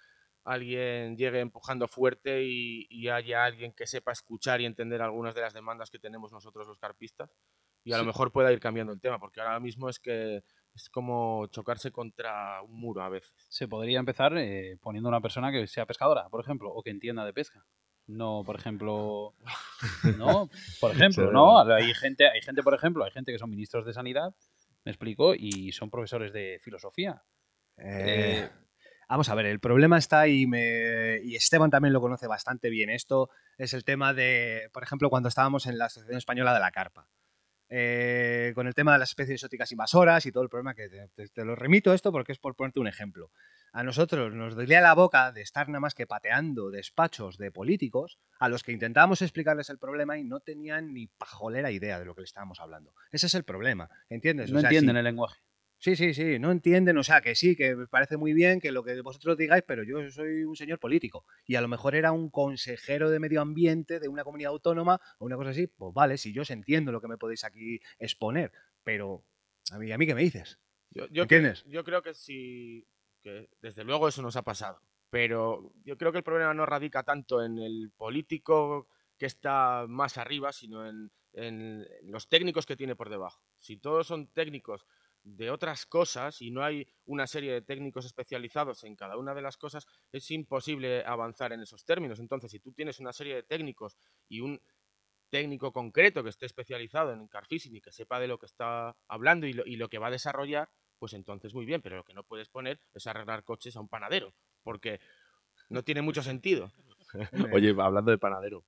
[0.45, 5.53] alguien llegue empujando fuerte y, haya alguien que sepa escuchar y entender algunas de las
[5.53, 7.29] demandas que tenemos nosotros los carpistas
[7.83, 10.89] y a lo mejor pueda ir cambiando el tema, porque ahora mismo es que es
[10.89, 13.31] como chocarse contra un muro a veces.
[13.47, 17.23] Se podría empezar eh, poniendo una persona que sea pescadora, por ejemplo, o que entienda
[17.25, 17.63] de pesca.
[18.07, 19.35] No, por ejemplo,
[20.17, 23.85] no, por ejemplo, no, hay gente, hay gente, por ejemplo, hay gente que son ministros
[23.85, 24.35] de sanidad,
[24.83, 27.23] me explico, y son profesores de filosofía.
[27.77, 28.49] Eh,
[29.07, 32.89] Vamos a ver, el problema está y, me, y Esteban también lo conoce bastante bien.
[32.89, 36.71] Esto es el tema de, por ejemplo, cuando estábamos en la Asociación Española de la
[36.71, 37.07] Carpa.
[37.67, 41.45] Eh, con el tema de las especies exóticas invasoras y todo el problema que te,
[41.45, 43.31] lo remito esto porque es por ponerte un ejemplo.
[43.73, 48.19] A nosotros nos dolía la boca de estar nada más que pateando despachos de políticos
[48.39, 52.13] a los que intentábamos explicarles el problema y no tenían ni pajolera idea de lo
[52.13, 52.93] que le estábamos hablando.
[53.11, 54.51] Ese es el problema, ¿entiendes?
[54.51, 55.41] No entienden el lenguaje.
[55.85, 58.71] Sí, sí, sí, no entienden, o sea, que sí, que me parece muy bien que
[58.71, 62.11] lo que vosotros digáis, pero yo soy un señor político y a lo mejor era
[62.11, 66.17] un consejero de medio ambiente de una comunidad autónoma o una cosa así, pues vale,
[66.17, 68.51] si yo os entiendo lo que me podéis aquí exponer,
[68.83, 69.25] pero
[69.71, 70.57] a mí, a mí ¿qué me dices?
[70.89, 71.63] Yo, ¿Entiendes?
[71.67, 72.87] yo creo que sí,
[73.21, 77.03] que desde luego eso nos ha pasado, pero yo creo que el problema no radica
[77.03, 78.87] tanto en el político
[79.19, 83.39] que está más arriba, sino en, en los técnicos que tiene por debajo.
[83.59, 84.87] Si todos son técnicos
[85.25, 89.41] de otras cosas y no hay una serie de técnicos especializados en cada una de
[89.41, 92.19] las cosas, es imposible avanzar en esos términos.
[92.19, 93.97] Entonces, si tú tienes una serie de técnicos
[94.29, 94.61] y un
[95.31, 99.47] técnico concreto que esté especializado en carfishing y que sepa de lo que está hablando
[99.47, 102.13] y lo, y lo que va a desarrollar, pues entonces muy bien, pero lo que
[102.13, 104.99] no puedes poner es arreglar coches a un panadero, porque
[105.69, 106.71] no tiene mucho sentido.
[107.51, 108.63] Oye, hablando de panadero,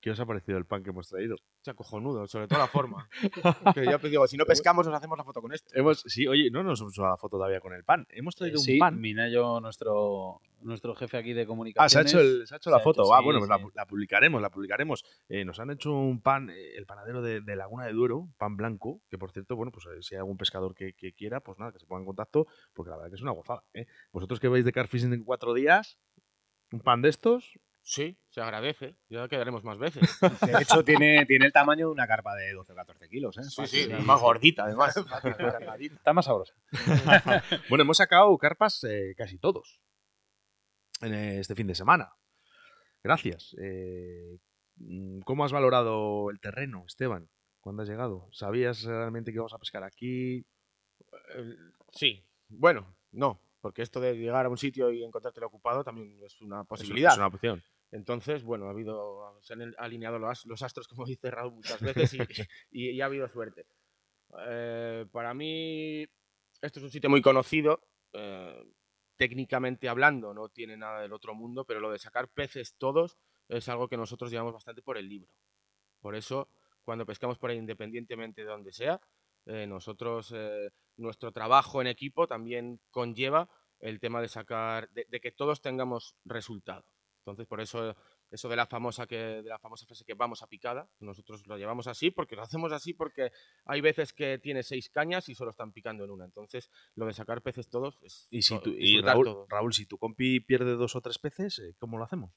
[0.00, 1.34] ¿Qué os ha parecido el pan que hemos traído?
[1.34, 3.08] O sea, cojonudo, sobre todo la forma.
[3.74, 5.70] que yo digo, si no pescamos, nos hacemos la foto con esto.
[5.74, 8.06] Hemos, sí, oye, no nos hemos hecho la foto todavía con el pan.
[8.10, 9.00] Hemos traído un pan.
[9.00, 11.84] Minayo, nuestro, nuestro jefe aquí de comunicación.
[11.84, 13.12] Ah, se ha hecho, se ha hecho la foto.
[13.12, 15.04] ah, bueno, pues la, publicaremos, la publicaremos.
[15.28, 19.02] Eh, nos han hecho un pan, eh, el panadero de, Laguna de Duero, pan blanco,
[19.10, 21.80] que por cierto, bueno, pues eh, si hay algún pescador que, quiera, pues nada, que
[21.80, 23.64] se ponga en contacto, porque la verdad que es una gozada.
[24.12, 25.98] Vosotros que vais de carfishing en cuatro días,
[26.70, 27.58] un pan de estos,
[27.88, 28.98] Sí, se agradece.
[29.08, 30.02] Ya quedaremos más veces.
[30.42, 33.38] De hecho, tiene, tiene el tamaño de una carpa de 12 o 14 kilos.
[33.38, 33.44] ¿eh?
[33.44, 34.94] Sí, sí, más gordita además.
[35.80, 36.52] Está más sabrosa.
[37.70, 39.80] bueno, hemos sacado carpas eh, casi todos
[41.00, 42.12] en este fin de semana.
[43.02, 43.56] Gracias.
[43.58, 44.38] Eh,
[45.24, 47.30] ¿Cómo has valorado el terreno, Esteban?
[47.60, 48.28] ¿Cuándo has llegado?
[48.32, 50.44] ¿Sabías realmente que íbamos a pescar aquí?
[51.94, 52.22] Sí.
[52.48, 53.40] Bueno, no.
[53.62, 57.12] Porque esto de llegar a un sitio y encontrarte ocupado también es una posibilidad.
[57.12, 57.62] Es una opción.
[57.90, 62.16] Entonces, bueno, ha habido, se han alineado los, astros, como dice Raúl, muchas veces
[62.70, 63.66] y, ha habido suerte.
[64.46, 66.02] Eh, para mí,
[66.60, 67.80] esto es un sitio muy conocido.
[68.12, 68.64] Eh,
[69.16, 73.18] técnicamente hablando, no tiene nada del otro mundo, pero lo de sacar peces todos
[73.48, 75.32] es algo que nosotros llevamos bastante por el libro.
[76.00, 76.48] Por eso,
[76.84, 79.00] cuando pescamos por ahí, independientemente de donde sea,
[79.46, 80.32] eh, nosotros,
[80.96, 83.48] nuestro trabajo en equipo también conlleva
[83.80, 86.97] el tema de sacar, de, que todos tengamos resultados.
[87.30, 87.94] Entonces, por eso
[88.30, 91.56] eso de la famosa que de la famosa frase que vamos a picada, nosotros lo
[91.56, 93.32] llevamos así porque lo hacemos así porque
[93.64, 96.24] hay veces que tiene seis cañas y solo están picando en una.
[96.26, 99.48] Entonces, lo de sacar peces todos es Y, si to- tú- y disfrutar Raúl, todos.
[99.48, 102.30] Raúl, si tu compi pierde dos o tres peces, eh, ¿cómo lo hacemos?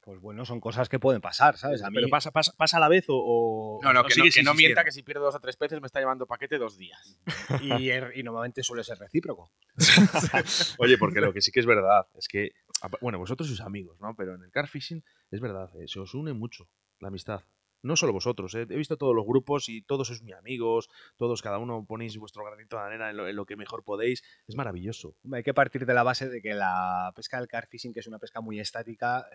[0.00, 1.82] Pues bueno, son cosas que pueden pasar, ¿sabes?
[1.82, 4.14] A mí, ¿Pero pasa, pasa, pasa a la vez o, o- No, no, que, no,
[4.14, 6.58] sigues que no mienta que si pierde dos o tres peces me está llevando paquete
[6.58, 7.18] dos días.
[7.60, 9.50] y, er- y normalmente suele ser recíproco.
[10.78, 12.52] Oye, porque lo que sí que es verdad es que,
[13.00, 14.14] bueno, vosotros sois amigos, ¿no?
[14.16, 16.68] Pero en el car fishing es verdad, eh, se os une mucho
[17.00, 17.44] la amistad.
[17.82, 21.42] No solo vosotros, eh, he visto todos los grupos y todos sois muy amigos, todos,
[21.42, 24.22] cada uno ponéis vuestro granito de arena en lo, que mejor podéis.
[24.46, 25.14] Es maravilloso.
[25.32, 28.06] Hay que partir de la base de que la pesca del car fishing, que es
[28.06, 29.26] una pesca muy estática,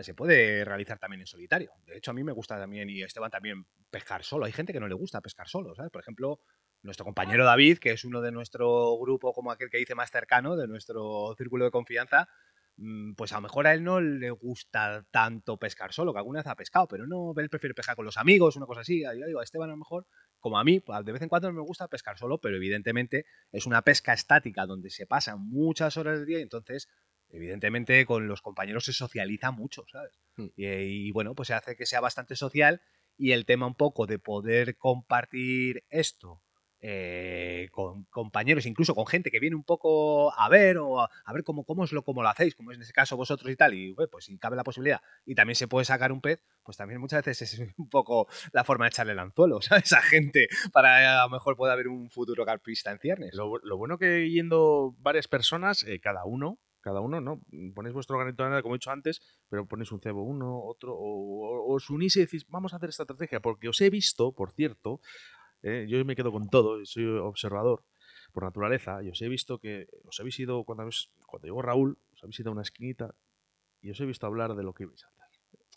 [0.00, 1.72] se puede realizar también en solitario.
[1.86, 4.44] De hecho, a mí me gusta también, y Esteban también, pescar solo.
[4.44, 5.90] Hay gente que no le gusta pescar solo, ¿sabes?
[5.90, 6.40] Por ejemplo,
[6.88, 10.56] nuestro compañero David, que es uno de nuestro grupo, como aquel que dice más cercano,
[10.56, 12.28] de nuestro círculo de confianza,
[12.76, 16.40] mm, pues a lo mejor a él no le gusta tanto pescar solo, que alguna
[16.40, 19.02] vez ha pescado, pero no, él prefiere pescar con los amigos, una cosa así.
[19.02, 20.06] Yo digo, a Esteban a lo mejor,
[20.40, 23.66] como a mí, pues, de vez en cuando me gusta pescar solo, pero evidentemente es
[23.66, 26.88] una pesca estática donde se pasan muchas horas del día y entonces,
[27.28, 30.18] evidentemente, con los compañeros se socializa mucho, ¿sabes?
[30.36, 30.46] Mm.
[30.56, 30.66] Y,
[31.08, 32.80] y, bueno, pues se hace que sea bastante social
[33.18, 36.40] y el tema un poco de poder compartir esto
[36.80, 41.42] eh, con compañeros, incluso con gente que viene un poco a ver o a, ver
[41.42, 43.74] cómo, cómo, es lo, cómo lo hacéis, como es en ese caso vosotros y tal,
[43.74, 47.00] y pues si cabe la posibilidad y también se puede sacar un pez, pues también
[47.00, 49.58] muchas veces es un poco la forma de echarle el anzuelo.
[49.98, 53.34] A gente para a lo mejor pueda haber un futuro carpista en ciernes.
[53.34, 57.40] Lo, lo bueno que yendo varias personas, eh, cada uno, cada uno, ¿no?
[57.74, 60.94] Ponéis vuestro granito de arena, como he dicho antes, pero ponéis un cebo uno, otro,
[60.96, 64.52] o os unís y decís, vamos a hacer esta estrategia, porque os he visto, por
[64.52, 65.00] cierto,
[65.62, 67.82] eh, yo me quedo con todo, soy observador
[68.32, 71.98] por naturaleza, y os he visto que os habéis ido, cuando, habéis- cuando llegó Raúl,
[72.12, 73.14] os habéis ido a una esquinita
[73.80, 75.18] y os he visto hablar de lo que ibais a hacer.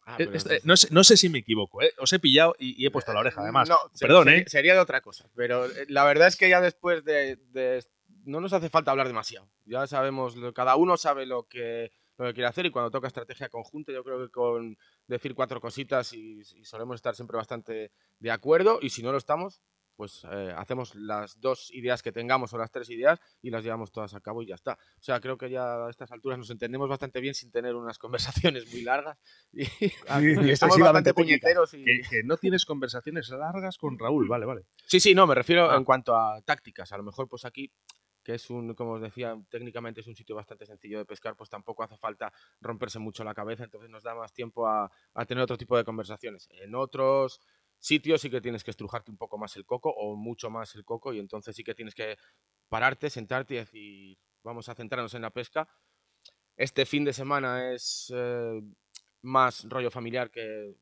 [0.04, 1.94] Ah, Eh, pero este- no, sé, no sé si me equivoco, ¿eh?
[2.00, 3.70] os he pillado y, y he puesto la oreja, además.
[3.70, 4.46] No, Perdón, sería, ¿eh?
[4.48, 5.30] Sería de otra cosa.
[5.36, 7.84] Pero eh, la verdad es que ya después de, de-
[8.26, 9.48] No nos hace falta hablar demasiado.
[9.66, 13.50] Ya sabemos, cada uno sabe lo que, lo que quiere hacer y cuando toca estrategia
[13.50, 14.78] conjunta, yo creo que con
[15.08, 18.80] decir cuatro cositas y, y solemos estar siempre bastante de acuerdo.
[18.82, 19.62] Y si no lo estamos,
[19.96, 23.92] pues eh, hacemos las dos ideas que tengamos o las tres ideas y las llevamos
[23.92, 24.74] todas a cabo y ya está.
[24.74, 27.98] O sea, creo que ya a estas alturas nos entendemos bastante bien sin tener unas
[28.46, 29.18] conversaciones muy largas.
[29.54, 29.64] Y,
[30.08, 31.14] somos excesivamente bastante técnicas.
[31.14, 34.66] puñeteros y, Que, que no tienes conversaciones largas con Raúl, vale, vale.
[34.86, 35.76] Sí, sí, no, me refiero Ah.
[35.78, 36.92] en cuanto a tácticas.
[36.92, 37.72] A lo mejor, pues aquí,
[38.24, 41.50] que es un, como os decía, técnicamente es un sitio bastante sencillo de pescar, pues
[41.50, 45.44] tampoco hace falta romperse mucho la cabeza, entonces nos da más tiempo a, a tener
[45.44, 46.48] otro tipo de conversaciones.
[46.52, 47.40] En otros
[47.82, 50.86] sitios sí que tienes que estrujarte un poco más el coco o mucho más el
[50.86, 52.16] coco y entonces sí que tienes que
[52.70, 55.68] pararte, sentarte y decir, vamos a centrarnos en la pesca.
[56.56, 58.62] Este fin de semana es eh,
[59.24, 60.76] más rollo familiar que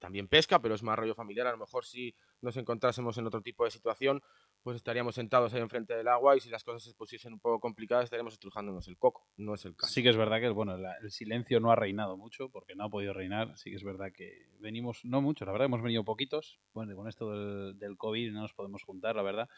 [0.00, 1.46] también pesca, pero es más rollo familiar.
[1.46, 4.20] A lo mejor si nos encontrásemos en otro tipo de situación,
[4.62, 7.58] pues estaríamos sentados ahí enfrente del agua y si las cosas se pusiesen un poco
[7.60, 9.26] complicadas estaríamos estrujándonos el coco.
[9.36, 9.92] No es el caso.
[9.92, 12.84] Sí que es verdad que bueno, la- el silencio no ha reinado mucho, porque no
[12.84, 13.56] ha podido reinar.
[13.58, 16.60] Sí que es verdad que venimos, no mucho, la verdad, hemos venido poquitos.
[16.74, 19.48] Bueno, con esto del, del COVID no nos podemos juntar, la verdad.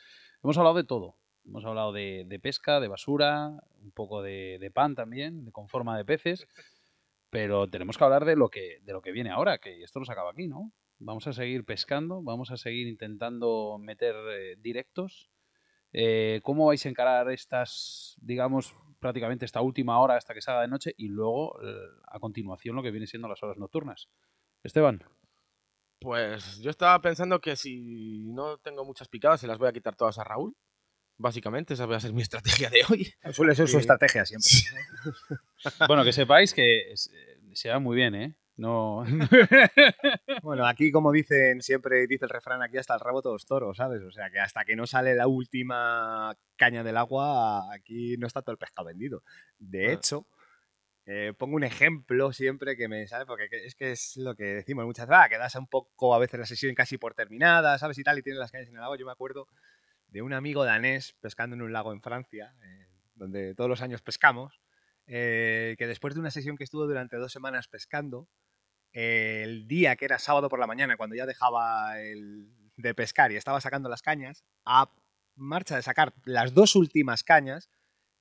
[0.43, 1.17] Hemos hablado de todo.
[1.45, 3.51] Hemos hablado de, de pesca, de basura,
[3.83, 6.47] un poco de, de pan también, de con forma de peces.
[7.31, 10.05] Pero tenemos que hablar de lo que, de lo que viene ahora, que esto no
[10.07, 10.73] se acaba aquí, ¿no?
[10.99, 15.31] Vamos a seguir pescando, vamos a seguir intentando meter eh, directos.
[15.93, 20.69] Eh, ¿Cómo vais a encarar estas, digamos, prácticamente esta última hora hasta que salga de
[20.69, 21.75] noche y luego eh,
[22.09, 24.09] a continuación lo que viene siendo las horas nocturnas?
[24.63, 25.05] Esteban,
[26.01, 29.95] Pues yo estaba pensando que si no tengo muchas picadas se las voy a quitar
[29.97, 30.57] todas a Raúl.
[31.17, 33.13] Básicamente, esa va a ser mi estrategia de hoy.
[33.33, 34.51] Suele ser su estrategia siempre.
[35.87, 38.37] bueno, que sepáis que se va muy bien, ¿eh?
[38.57, 39.05] No,
[40.43, 44.03] Bueno, aquí como dicen siempre, dice el refrán, aquí hasta el rabo todos toros, ¿sabes?
[44.03, 48.43] O sea que hasta que no sale la última caña del agua, aquí no está
[48.43, 49.23] todo el pescado vendido.
[49.59, 49.93] De Ah.
[49.93, 50.27] hecho,
[51.07, 54.45] eh, pongo un ejemplo siempre que me sale, porque que- es que es lo que
[54.45, 57.77] decimos muchas veces, ah, que das un poco a veces la sesión casi por terminada,
[57.79, 57.99] ¿sabes?
[57.99, 58.97] Y tal, y tienes las cañas en el agua.
[58.97, 59.49] Yo me acuerdo
[60.09, 62.87] de un amigo danés pescando en un lago en Francia, eh,
[63.17, 64.61] donde todos los años pescamos,
[65.09, 68.29] eh, que después de una sesión que estuvo durante dos semanas pescando,
[68.95, 73.61] el día que era sábado por la mañana, cuando ya dejaba de pescar y estaba
[73.61, 74.89] sacando las cañas, a
[75.35, 77.69] marcha de sacar las dos últimas cañas,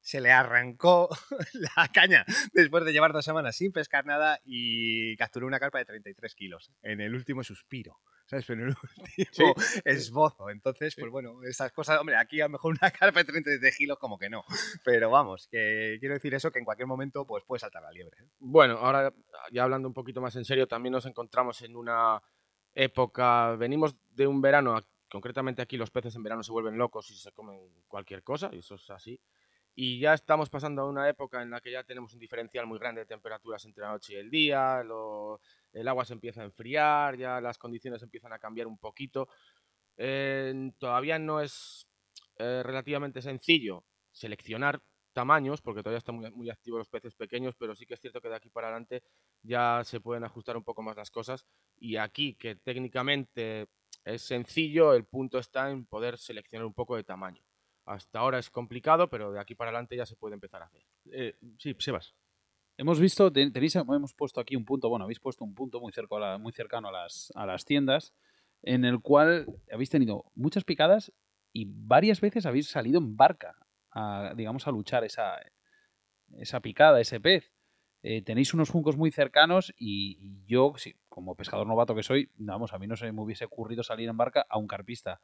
[0.02, 1.10] se le arrancó
[1.54, 5.86] la caña después de llevar dos semanas sin pescar nada y capturó una carpa de
[5.86, 8.00] 33 kilos en el último suspiro.
[8.26, 8.46] ¿Sabes?
[8.46, 8.76] Pero el
[9.18, 9.54] último
[9.86, 10.50] esbozo.
[10.50, 14.00] Entonces, pues bueno, esas cosas, hombre, aquí a lo mejor una carpa de 33 kilos
[14.00, 14.44] como que no.
[14.84, 18.18] Pero vamos, que quiero decir eso, que en cualquier momento pues puede saltar la liebre.
[18.22, 18.28] ¿eh?
[18.40, 19.14] Bueno, ahora
[19.52, 22.22] ya hablando un poquito más en serio, también nos encontramos en una
[22.74, 27.16] época, venimos de un verano, concretamente aquí los peces en verano se vuelven locos y
[27.16, 29.20] se comen cualquier cosa, y eso es así.
[29.76, 32.78] Y ya estamos pasando a una época en la que ya tenemos un diferencial muy
[32.78, 34.84] grande de temperaturas entre la noche y el día,
[35.74, 39.28] el agua se empieza a enfriar, ya las condiciones empiezan a cambiar un poquito.
[40.78, 41.88] todavía no es
[42.38, 44.82] eh, relativamente sencillo seleccionar
[45.14, 48.20] tamaños, porque todavía están muy, muy, activos los peces pequeños, pero sí que es cierto
[48.22, 49.04] que de aquí para adelante
[49.44, 51.46] ya se pueden ajustar un poco más las cosas.
[51.78, 53.68] Y aquí, que técnicamente
[54.04, 57.43] es sencillo, el punto está en poder seleccionar un poco de tamaño.
[57.86, 60.84] Hasta ahora es complicado, pero de aquí para adelante ya se puede empezar a hacer.
[61.12, 62.16] Eh, sí, Sebas.
[62.78, 66.38] Hemos visto, tenéis, hemos puesto aquí un punto, bueno, habéis puesto un punto muy, cerca,
[66.40, 68.14] muy cercano a las, a las tiendas,
[68.64, 71.14] en el cual habéis tenido muchas picadas
[71.52, 73.56] y varias veces habéis salido en barca,
[73.92, 75.40] a, digamos, a luchar esa,
[76.38, 77.52] esa picada, ese pez.
[78.02, 80.74] Eh, tenéis unos juncos muy cercanos y, yo,
[81.08, 84.18] como pescador novato que soy, vamos, a mí no se me hubiese ocurrido salir en
[84.18, 85.22] barca a un carpista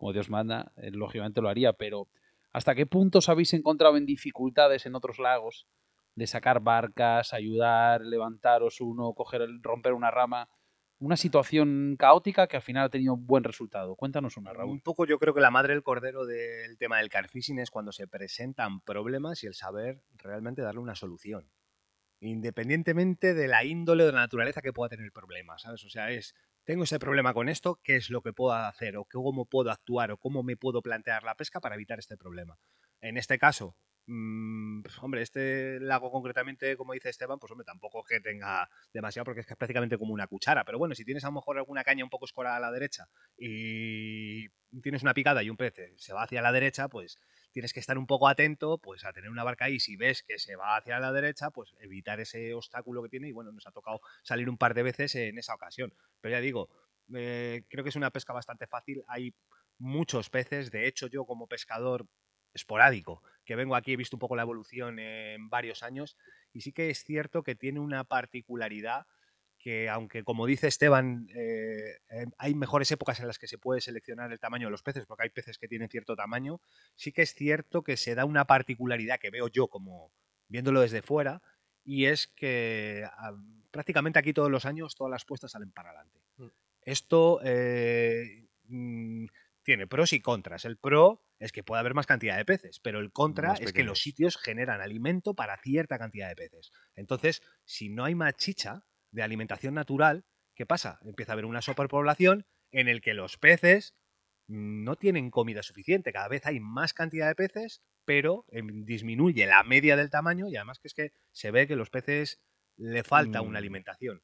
[0.00, 2.08] como Dios manda, eh, lógicamente lo haría, pero
[2.54, 5.68] ¿hasta qué puntos habéis encontrado en dificultades en otros lagos
[6.14, 10.48] de sacar barcas, ayudar, levantaros uno, coger, romper una rama?
[11.00, 13.94] Una situación caótica que al final ha tenido un buen resultado.
[13.94, 14.70] Cuéntanos una, Raúl.
[14.70, 17.92] Un poco yo creo que la madre del cordero del tema del carfishing es cuando
[17.92, 21.46] se presentan problemas y el saber realmente darle una solución
[22.22, 25.84] independientemente de la índole o de la naturaleza que pueda tener el problema, ¿sabes?
[25.84, 26.34] O sea, es
[26.70, 30.12] tengo ese problema con esto, ¿qué es lo que puedo hacer o cómo puedo actuar
[30.12, 32.60] o cómo me puedo plantear la pesca para evitar este problema?
[33.00, 33.74] En este caso,
[34.06, 39.24] mm, pues, hombre, este lago concretamente, como dice Esteban, pues hombre, tampoco que tenga demasiado
[39.24, 41.82] porque es es prácticamente como una cuchara, pero bueno, si tienes a lo mejor alguna
[41.82, 44.48] caña un poco escorada a la derecha y
[44.80, 47.18] tienes una picada y un pez se va hacia la derecha, pues
[47.52, 49.80] tienes que estar un poco atento pues a tener una barca ahí.
[49.80, 53.28] Si ves que se va hacia la derecha, pues evitar ese obstáculo que tiene.
[53.28, 55.92] Y bueno, nos ha tocado salir un par de veces en esa ocasión.
[56.20, 56.68] Pero ya digo,
[57.14, 59.02] eh, creo que es una pesca bastante fácil.
[59.08, 59.34] Hay
[59.78, 60.70] muchos peces.
[60.70, 62.06] De hecho, yo como pescador
[62.52, 66.16] esporádico, que vengo aquí, he visto un poco la evolución en varios años.
[66.52, 69.06] Y sí que es cierto que tiene una particularidad
[69.60, 73.82] que aunque como dice Esteban, eh, eh, hay mejores épocas en las que se puede
[73.82, 76.60] seleccionar el tamaño de los peces, porque hay peces que tienen cierto tamaño,
[76.96, 80.12] sí que es cierto que se da una particularidad que veo yo como
[80.48, 81.42] viéndolo desde fuera,
[81.84, 83.32] y es que ah,
[83.70, 86.20] prácticamente aquí todos los años todas las puestas salen para adelante.
[86.38, 86.48] Mm.
[86.82, 89.26] Esto eh, mm,
[89.62, 90.64] tiene pros y contras.
[90.64, 93.84] El pro es que puede haber más cantidad de peces, pero el contra es que
[93.84, 96.72] los sitios generan alimento para cierta cantidad de peces.
[96.96, 100.98] Entonces, si no hay más chicha, de alimentación natural, ¿qué pasa?
[101.02, 103.94] Empieza a haber una superpoblación en el que los peces
[104.46, 109.62] no tienen comida suficiente, cada vez hay más cantidad de peces, pero em, disminuye la
[109.62, 112.40] media del tamaño y además que es que se ve que los peces
[112.76, 113.62] le falta una mm.
[113.62, 114.22] alimentación.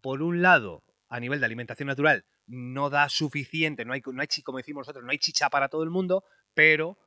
[0.00, 4.28] Por un lado, a nivel de alimentación natural, no da suficiente, no hay, no hay,
[4.42, 6.24] como decimos nosotros, no hay chicha para todo el mundo,
[6.54, 6.98] pero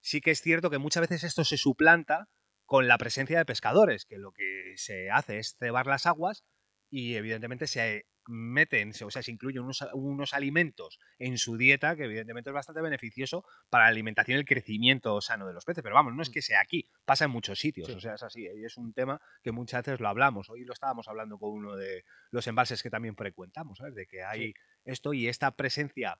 [0.00, 2.28] sí que es cierto que muchas veces esto se suplanta
[2.66, 6.44] con la presencia de pescadores, que lo que se hace es cebar las aguas
[6.90, 12.50] y evidentemente se meten, o sea, se incluyen unos, alimentos en su dieta que evidentemente
[12.50, 15.82] es bastante beneficioso para la alimentación y el crecimiento sano de los peces.
[15.82, 16.32] Pero vamos, no es mm.
[16.32, 18.42] que sea aquí, pasa en muchos sitios, o sea, es así.
[18.42, 20.50] Y es un tema que muchas veces lo hablamos.
[20.50, 23.94] Hoy lo estábamos hablando con uno de los embalses que también frecuentamos, ¿sabes?
[23.94, 24.52] De que hay
[24.84, 26.18] esto y esta presencia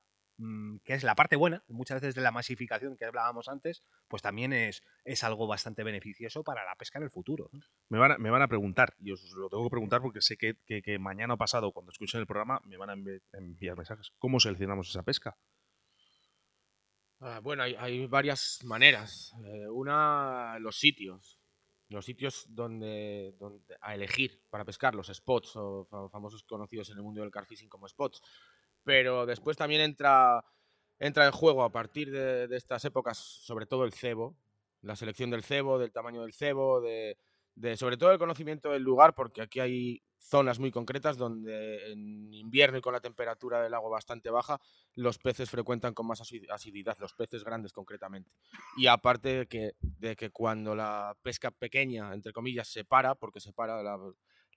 [0.85, 4.53] que es la parte buena, muchas veces de la masificación que hablábamos antes, pues también
[4.53, 7.51] es, es algo bastante beneficioso para la pesca en el futuro.
[7.89, 10.37] Me, van a, me van a preguntar, y os lo tengo que preguntar porque sé
[10.37, 12.95] que, que, mañana o pasado, cuando escuchen el programa, me van a
[13.33, 14.13] enviar mensajes.
[14.19, 15.37] ¿Cómo seleccionamos esa pesca?
[17.21, 19.35] Ah, bueno, hay, hay, varias maneras.
[19.45, 21.41] Eh, una, los sitios.
[21.89, 27.03] Los sitios donde, donde a elegir para pescar, los spots, o famosos conocidos en el
[27.03, 28.23] mundo del carfishing como spots
[28.85, 30.45] pero después también entra,
[30.99, 34.37] entra en juego a partir de, estas épocas, sobre todo el cebo,
[34.83, 37.17] la selección del cebo, del tamaño del cebo, de,
[37.77, 42.79] sobre todo el conocimiento del lugar, porque aquí hay zonas muy concretas donde en invierno
[42.79, 44.61] y con la temperatura del agua bastante baja,
[44.95, 48.31] los peces frecuentan con más asiduidad, los peces grandes concretamente.
[48.77, 53.41] Y aparte de que, de que cuando la pesca pequeña, entre comillas, se para, porque
[53.41, 53.99] se para la,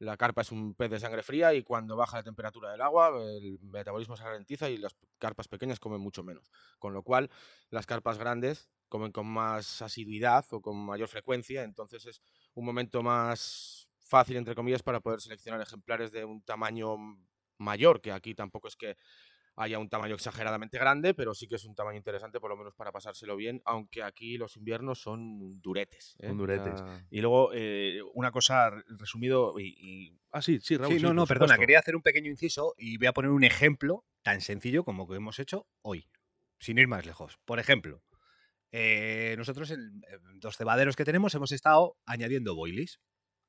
[0.01, 3.11] La carpa es un pez de sangre fría y cuando baja la temperatura del agua,
[3.23, 6.51] el metabolismo se ralentiza y las carpas pequeñas comen mucho menos.
[6.79, 7.29] Con lo cual,
[7.69, 12.23] las carpas grandes comen con más asiduidad o con mayor frecuencia, entonces es
[12.55, 16.97] un momento más fácil, entre comillas, para poder seleccionar ejemplares de un tamaño
[17.59, 18.97] mayor, que aquí tampoco es que
[19.55, 22.73] haya un tamaño exageradamente grande, pero sí que es un tamaño interesante, por lo menos
[22.75, 26.15] para pasárselo bien, aunque aquí los inviernos son duretes.
[26.19, 26.27] ¿eh?
[26.27, 26.81] Son duretes.
[27.09, 29.59] Y luego, eh, una cosa resumido.
[29.59, 30.95] Y, y- Ah, sí, sí, Raúl.
[30.95, 31.59] Sí, no, no, perdona, supuesto.
[31.61, 35.15] quería hacer un pequeño inciso y voy a poner un ejemplo tan sencillo como que
[35.15, 36.07] hemos hecho hoy,
[36.59, 37.37] sin ir más lejos.
[37.45, 38.01] Por ejemplo,
[38.71, 43.01] eh, nosotros en, en dos cebaderos que tenemos hemos estado añadiendo boilies,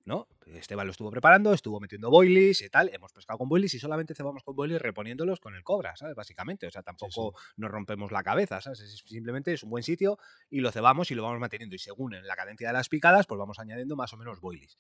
[0.05, 0.29] ¿no?
[0.47, 4.15] Esteban lo estuvo preparando, estuvo metiendo boilies y tal, hemos pescado con boilies y solamente
[4.15, 6.15] cebamos con boilies reponiéndolos con el cobra, ¿sabes?
[6.17, 8.81] Básicamente, o sea, tampoco nos rompemos la cabeza, ¿sabes?
[8.81, 10.19] Es- simplemente es un buen sitio
[10.51, 13.27] y lo cebamos y lo vamos manteniendo y según en la cadencia de las picadas,
[13.27, 14.77] pues vamos añadiendo más o menos boilies.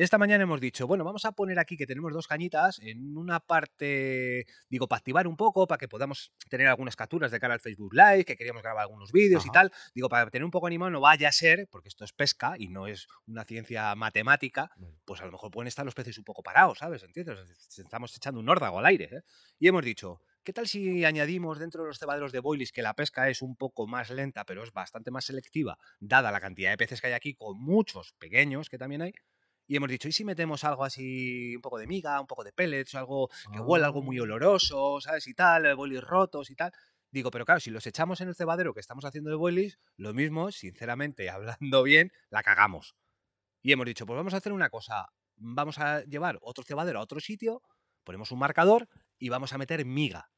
[0.00, 3.18] Y esta mañana hemos dicho, bueno, vamos a poner aquí que tenemos dos cañitas en
[3.18, 7.52] una parte, digo, para activar un poco, para que podamos tener algunas capturas de cara
[7.52, 9.70] al Facebook Live, que queríamos grabar algunos vídeos y tal.
[9.94, 12.68] Digo, para tener un poco animado, no vaya a ser, porque esto es pesca y
[12.68, 14.70] no es una ciencia matemática,
[15.04, 17.02] pues a lo mejor pueden estar los peces un poco parados, ¿sabes?
[17.02, 17.38] ¿Entiendes?
[17.76, 19.10] Estamos echando un órdago al aire.
[19.12, 19.20] ¿eh?
[19.58, 22.94] Y hemos dicho, ¿qué tal si añadimos dentro de los cebaderos de boilies que la
[22.94, 26.78] pesca es un poco más lenta, pero es bastante más selectiva, dada la cantidad de
[26.78, 29.12] peces que hay aquí, con muchos pequeños que también hay?
[29.70, 32.52] Y hemos dicho, ¿y si metemos algo así, un poco de miga, un poco de
[32.52, 35.28] pellets, algo que huela, algo muy oloroso, ¿sabes?
[35.28, 36.72] Y tal, boilies rotos y tal.
[37.12, 40.12] Digo, pero claro, si los echamos en el cebadero que estamos haciendo de boilies, lo
[40.12, 42.96] mismo, sinceramente, hablando bien, la cagamos.
[43.62, 45.06] Y hemos dicho, pues vamos a hacer una cosa,
[45.36, 47.62] vamos a llevar otro cebadero a otro sitio,
[48.02, 48.88] ponemos un marcador
[49.20, 50.32] y vamos a meter miga.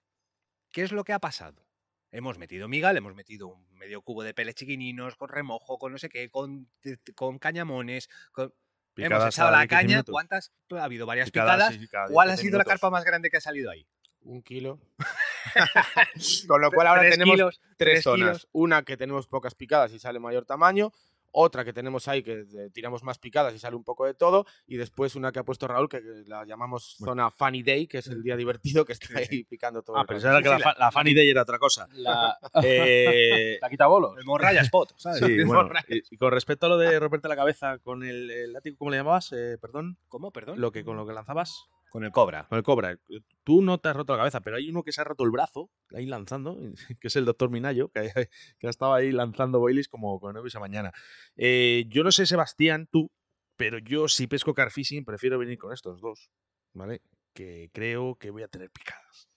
[0.72, 1.66] ¿Qué es lo que ha pasado?
[2.10, 5.92] Hemos metido miga, le hemos metido un medio cubo de peles chiquininos, con remojo, con
[5.92, 6.70] no sé qué, con,
[7.14, 8.52] con cañamones, con...
[8.96, 10.12] hemos echado la 15 caña, minutos.
[10.12, 10.52] ¿cuántas?
[10.70, 11.74] Ha habido varias Picadas, picadas.
[11.74, 13.86] sí, cada ¿Cuál ha 15 sido la carpa más grande que ha salido ahí?
[14.24, 14.78] Un kilo.
[16.48, 18.28] Con lo cual ahora Tres tenemos kilos, tres tres zonas.
[18.38, 18.48] kilos.
[18.52, 20.92] Una que tenemos pocas picadas y sale mayor tamaño.
[21.34, 24.44] Otra que tenemos ahí que eh, tiramos más picadas y sale un poco de todo.
[24.66, 28.06] Y después una que ha puesto Raúl que la llamamos zona Funny Day, que es
[28.08, 30.92] el día divertido que está ahí picando todo Ah, Sí, que sí, la, fa- la
[30.92, 31.88] Funny Day era otra cosa.
[31.92, 34.16] La, Eh, la quita bolos.
[34.18, 35.18] El morraya spot, ¿sabes?
[35.20, 35.86] sí, El bueno, morralla.
[35.88, 38.90] y, y con respecto a lo de romperte la cabeza con el, el látigo, ¿cómo
[38.90, 39.32] le llamabas?
[39.32, 39.98] Eh, perdón.
[40.08, 40.30] ¿Cómo?
[40.32, 40.60] Perdón.
[40.60, 41.66] Lo que, con lo que lanzabas.
[41.92, 42.46] Con el cobra.
[42.48, 42.98] Con el cobra.
[43.44, 45.30] Tú no te has roto la cabeza, pero hay uno que se ha roto el
[45.30, 46.56] brazo ahí lanzando,
[47.00, 48.10] que es el doctor Minayo, que,
[48.58, 50.90] que ha estado ahí lanzando boilies como con no esa mañana.
[51.36, 53.12] Eh, yo no sé, Sebastián, tú,
[53.58, 56.30] pero yo si pesco carfishing prefiero venir con estos dos,
[56.72, 57.02] ¿vale?
[57.34, 59.28] Que creo que voy a tener picadas.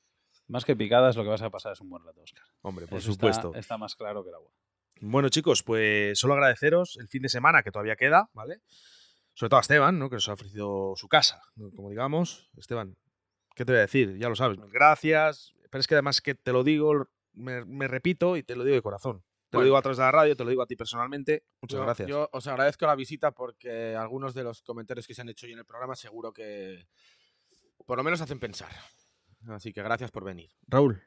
[0.48, 2.46] Más que picadas, lo que vas a pasar es un buen rato, Oscar.
[2.62, 3.50] Hombre, por Eso supuesto.
[3.50, 4.52] Está, está más claro que el agua.
[5.02, 8.62] Bueno, chicos, pues solo agradeceros el fin de semana que todavía queda, ¿vale?
[9.36, 10.10] Sobre todo a Esteban, ¿no?
[10.10, 11.70] Que nos ha ofrecido su casa, ¿no?
[11.72, 12.50] como digamos.
[12.58, 12.98] Esteban,
[13.56, 14.18] ¿qué te voy a decir?
[14.18, 15.54] Ya lo sabes, gracias.
[15.70, 18.76] Pero es que además que te lo digo, me, me repito y te lo digo
[18.76, 19.24] de corazón.
[19.50, 21.44] Te lo digo a través de la radio, te lo digo a ti personalmente.
[21.62, 22.10] Muchas Yo- gracias.
[22.10, 25.54] Yo os agradezco la visita porque algunos de los comentarios que se han hecho hoy
[25.54, 26.88] en el programa seguro que
[27.86, 28.72] por lo menos hacen pensar.
[29.48, 30.50] Así que gracias por venir.
[30.68, 31.02] Raúl,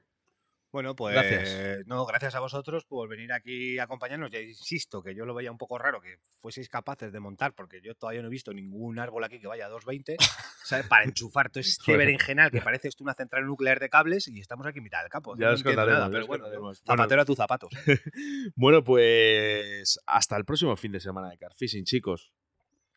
[0.70, 1.86] Bueno, pues Gracias.
[1.86, 4.30] no, gracias a vosotros por venir aquí a acompañarnos.
[4.30, 7.80] Ya insisto que yo lo veía un poco raro que fueseis capaces de montar, porque
[7.80, 10.16] yo todavía no he visto ningún árbol aquí que vaya a 220,
[10.62, 10.86] ¿sabes?
[10.86, 14.66] Para enchufar todo este berenjenal que parece esto una central nuclear de cables y estamos
[14.66, 15.34] aquí en mitad del campo.
[15.38, 16.82] Ya no os contaremos, nada, pero bueno, contaremos.
[16.84, 16.96] Bueno.
[16.96, 17.72] zapatero a tus zapatos.
[18.54, 22.32] bueno, pues hasta el próximo fin de semana de Carfishing, chicos.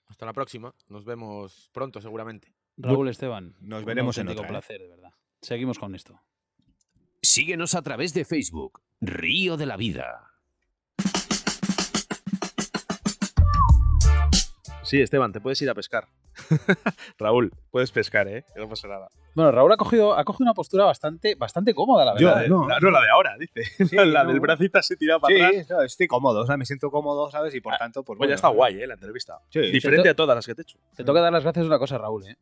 [0.09, 0.75] Hasta la próxima.
[0.89, 2.53] Nos vemos pronto seguramente.
[2.75, 4.49] Raúl Esteban, Nos veremos en otra, ¿eh?
[4.49, 5.11] placer, de verdad.
[5.41, 6.19] Seguimos con esto.
[7.33, 10.27] Síguenos a través de Facebook, Río de la Vida.
[14.83, 16.09] Sí, Esteban, te puedes ir a pescar.
[17.17, 18.43] Raúl, puedes pescar, ¿eh?
[18.53, 19.07] Que no pasa nada.
[19.33, 22.43] Bueno, Raúl ha cogido, ha cogido una postura bastante, bastante cómoda, la Yo, verdad.
[22.43, 22.49] ¿eh?
[22.49, 23.63] no, la, no, la de ahora, dice.
[24.07, 24.31] la no.
[24.31, 25.69] del bracito así tirado para Sí, atrás.
[25.69, 27.55] no, estoy cómodo, o sea, me siento cómodo, ¿sabes?
[27.55, 28.87] Y por Ah, tanto, pues Pues ya bueno, está guay, ¿eh?
[28.87, 29.39] La entrevista.
[29.47, 30.77] Sí, Diferente a todas las que te he hecho.
[30.97, 32.35] Te toca dar las gracias a una cosa, Raúl, ¿eh?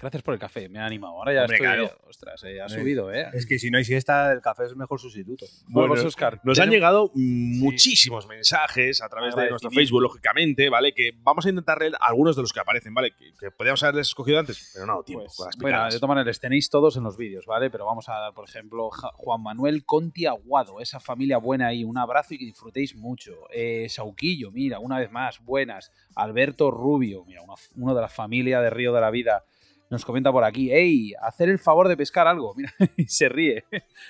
[0.00, 1.14] Gracias por el café, me ha animado.
[1.14, 1.66] Ahora ya Hombre, estoy.
[1.66, 1.90] claro.
[2.08, 3.26] Ostras, eh, ha Hombre, subido, ¿eh?
[3.34, 5.44] Es que si no hay siesta, el café es el mejor sustituto.
[5.68, 9.70] Bueno, Bueno, Oscar, Nos han llegado muchísimos mensajes a través de nuestro.
[9.70, 10.92] Facebook, lógicamente, ¿vale?
[10.92, 13.12] Que vamos a intentar leer algunos de los que aparecen, ¿vale?
[13.12, 16.08] Que, que podíamos haberles escogido antes, pero no tiempo Pues, con las bueno, de todas
[16.08, 17.70] maneras, tenéis todos en los vídeos, ¿vale?
[17.70, 21.98] Pero vamos a dar, por ejemplo, Juan Manuel Conti Aguado, esa familia buena ahí, un
[21.98, 23.32] abrazo y que disfrutéis mucho.
[23.52, 25.92] Eh, Sauquillo, mira, una vez más, buenas.
[26.16, 27.42] Alberto Rubio, mira,
[27.76, 29.44] uno de la familia de Río de la Vida,
[29.90, 31.12] nos comenta por aquí, ¡Ey!
[31.20, 33.64] Hacer el favor de pescar algo, mira, y se ríe.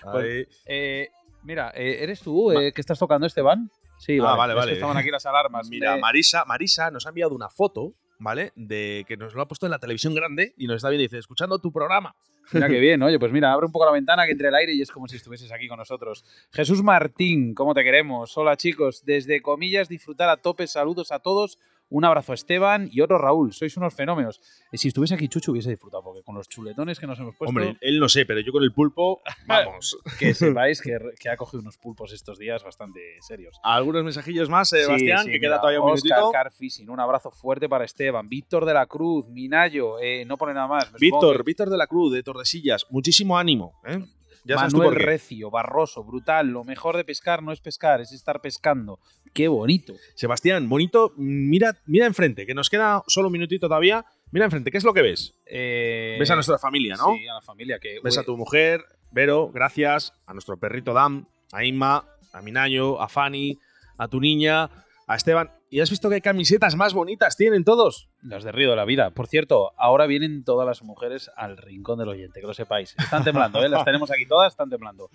[0.05, 0.47] Ahí.
[0.67, 1.09] Eh,
[1.43, 3.71] mira, eh, ¿eres tú eh, que estás tocando, Esteban?
[3.99, 4.73] Sí, Ah, vale, vale.
[4.75, 5.69] Estaban aquí las alarmas.
[5.69, 8.53] Mira, Eh, Marisa, Marisa nos ha enviado una foto, ¿vale?
[8.57, 11.07] De que nos lo ha puesto en la televisión grande y nos está viendo y
[11.07, 12.15] dice, escuchando tu programa.
[12.53, 14.73] Mira qué bien, oye, pues mira, abre un poco la ventana que entre el aire
[14.75, 16.25] y es como si estuvieses aquí con nosotros.
[16.51, 18.37] Jesús Martín, ¿cómo te queremos?
[18.39, 21.59] Hola chicos, desde comillas, disfrutar a tope, saludos a todos.
[21.91, 24.41] Un abrazo a Esteban y otro Raúl, sois unos fenómenos.
[24.73, 27.51] Y si estuviese aquí Chucho hubiese disfrutado, porque con los chuletones que nos hemos puesto...
[27.51, 29.99] Hombre, él no sé, pero yo con el pulpo, vamos.
[30.19, 33.59] que sepáis que, que ha cogido unos pulpos estos días bastante serios.
[33.63, 36.33] Algunos mensajillos más, Sebastián, Sí, sí, que queda todavía un Oscar minutito.
[36.33, 38.29] Carfishing, un abrazo fuerte para Esteban.
[38.29, 40.93] Víctor de la Cruz, Minayo, eh, no pone nada más.
[40.93, 43.81] Víctor, Víctor de la Cruz, de Tordesillas, muchísimo ánimo.
[43.85, 43.99] ¿eh?
[44.45, 44.95] Ya Manuel.
[44.97, 46.49] Recio, Barroso, brutal.
[46.49, 48.99] Lo mejor de pescar no es pescar, es estar pescando.
[49.33, 49.95] Qué bonito.
[50.15, 54.05] Sebastián, bonito, mira, mira enfrente, que nos queda solo un minutito todavía.
[54.33, 55.35] Mira enfrente, ¿qué es lo que ves?
[55.47, 57.15] Eh, Ves a nuestra familia, ¿no?
[57.15, 57.79] Sí, a la familia.
[57.79, 62.43] Que, Ves uy, a tu mujer, Vero, gracias, a nuestro perrito Dam, a Inma, a
[62.43, 63.59] Minayo, a Fanny,
[63.99, 64.71] a tu niña,
[65.07, 65.51] a Esteban.
[65.73, 68.09] ¿Y has visto qué camisetas más bonitas tienen todos?
[68.23, 69.11] Las de Río de la Vida.
[69.13, 72.97] Por cierto, ahora vienen todas las mujeres al rincón del oyente, que lo sepáis.
[72.99, 73.69] Están temblando, ¿eh?
[73.69, 75.09] Las tenemos aquí todas, están temblando.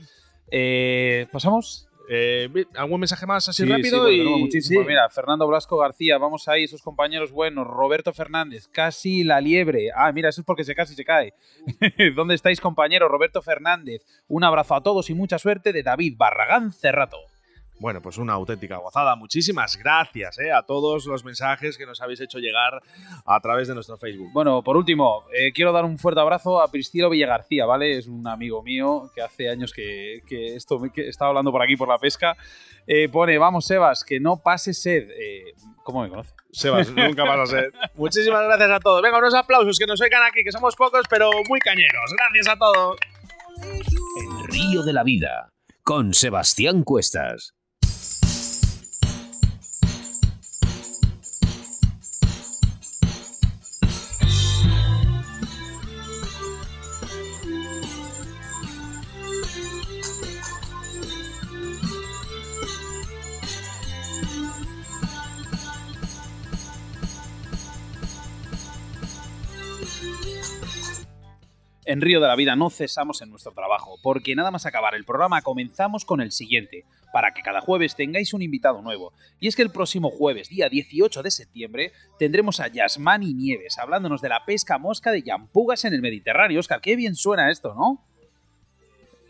[0.50, 1.90] Eh, ¿Pasamos?
[2.08, 4.08] Eh, ¿Algún mensaje más así Sí, rápido?
[4.08, 4.24] sí, y...
[4.24, 4.82] muchísimo.
[4.82, 4.88] sí.
[4.88, 7.68] Mira, Fernando Blasco García, vamos ahí, esos compañeros buenos.
[7.68, 9.90] Roberto Fernández, casi la liebre.
[9.94, 11.34] Ah, mira, eso es porque se casi se cae.
[12.16, 13.10] ¿Dónde estáis, compañeros?
[13.12, 14.04] Roberto Fernández.
[14.28, 17.18] Un abrazo a todos y mucha suerte de David Barragán Cerrato.
[17.80, 19.16] Bueno, pues una auténtica gozada.
[19.16, 22.82] Muchísimas gracias eh, a todos los mensajes que nos habéis hecho llegar
[23.26, 24.32] a través de nuestro Facebook.
[24.34, 27.98] Bueno, por último, eh, quiero dar un fuerte abrazo a Pristilo Villagarcía, ¿vale?
[27.98, 31.76] Es un amigo mío que hace años que, que esto que estaba hablando por aquí
[31.76, 32.38] por la pesca.
[32.88, 35.10] Eh, pone, vamos, Sebas, que no pase sed.
[35.10, 35.54] Eh,
[35.84, 36.34] ¿Cómo me conoce?
[36.52, 37.74] Sebas, nunca vas a ser.
[37.96, 39.02] Muchísimas gracias a todos.
[39.02, 42.14] Venga, unos aplausos que nos oigan aquí, que somos pocos, pero muy cañeros.
[42.16, 42.98] Gracias a todos.
[44.22, 45.52] El río de la vida,
[45.84, 47.56] con Sebastián Cuestas.
[71.96, 75.06] En Río de la Vida no cesamos en nuestro trabajo, porque nada más acabar el
[75.06, 76.84] programa comenzamos con el siguiente,
[77.14, 79.14] para que cada jueves tengáis un invitado nuevo.
[79.40, 84.22] Y es que el próximo jueves, día 18 de septiembre, tendremos a Yasmani Nieves hablándonos
[84.22, 86.60] de la pesca mosca de yampugas en el Mediterráneo.
[86.60, 88.04] Oscar, qué bien suena esto, ¿no?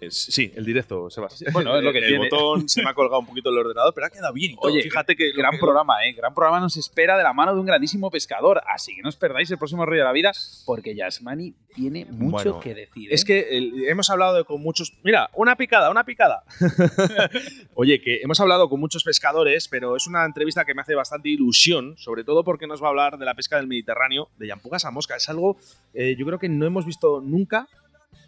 [0.07, 1.43] Es- sí, el directo, Sebas.
[1.53, 2.29] Bueno, es lo que el tiene.
[2.29, 4.51] botón se me ha colgado un poquito el ordenador, pero ha quedado bien.
[4.51, 4.65] y todo.
[4.71, 5.31] Oye, fíjate que.
[5.31, 6.13] Gran que- programa, ¿eh?
[6.13, 8.61] Gran programa nos espera de la mano de un grandísimo pescador.
[8.67, 10.31] Así que no os perdáis el próximo Río de la Vida,
[10.65, 13.09] porque Yasmani tiene mucho Bueno, que decir.
[13.11, 13.13] ¿eh?
[13.15, 14.93] Es que el- hemos hablado de- con muchos.
[15.03, 16.43] Mira, una picada, una picada.
[17.75, 21.29] Oye, que hemos hablado con muchos pescadores, pero es una entrevista que me hace bastante
[21.29, 24.85] ilusión, sobre todo porque nos va a hablar de la pesca del Mediterráneo, de yampugas
[24.85, 25.15] a mosca.
[25.15, 25.57] Es algo,
[25.93, 27.67] eh, yo creo que no hemos visto nunca.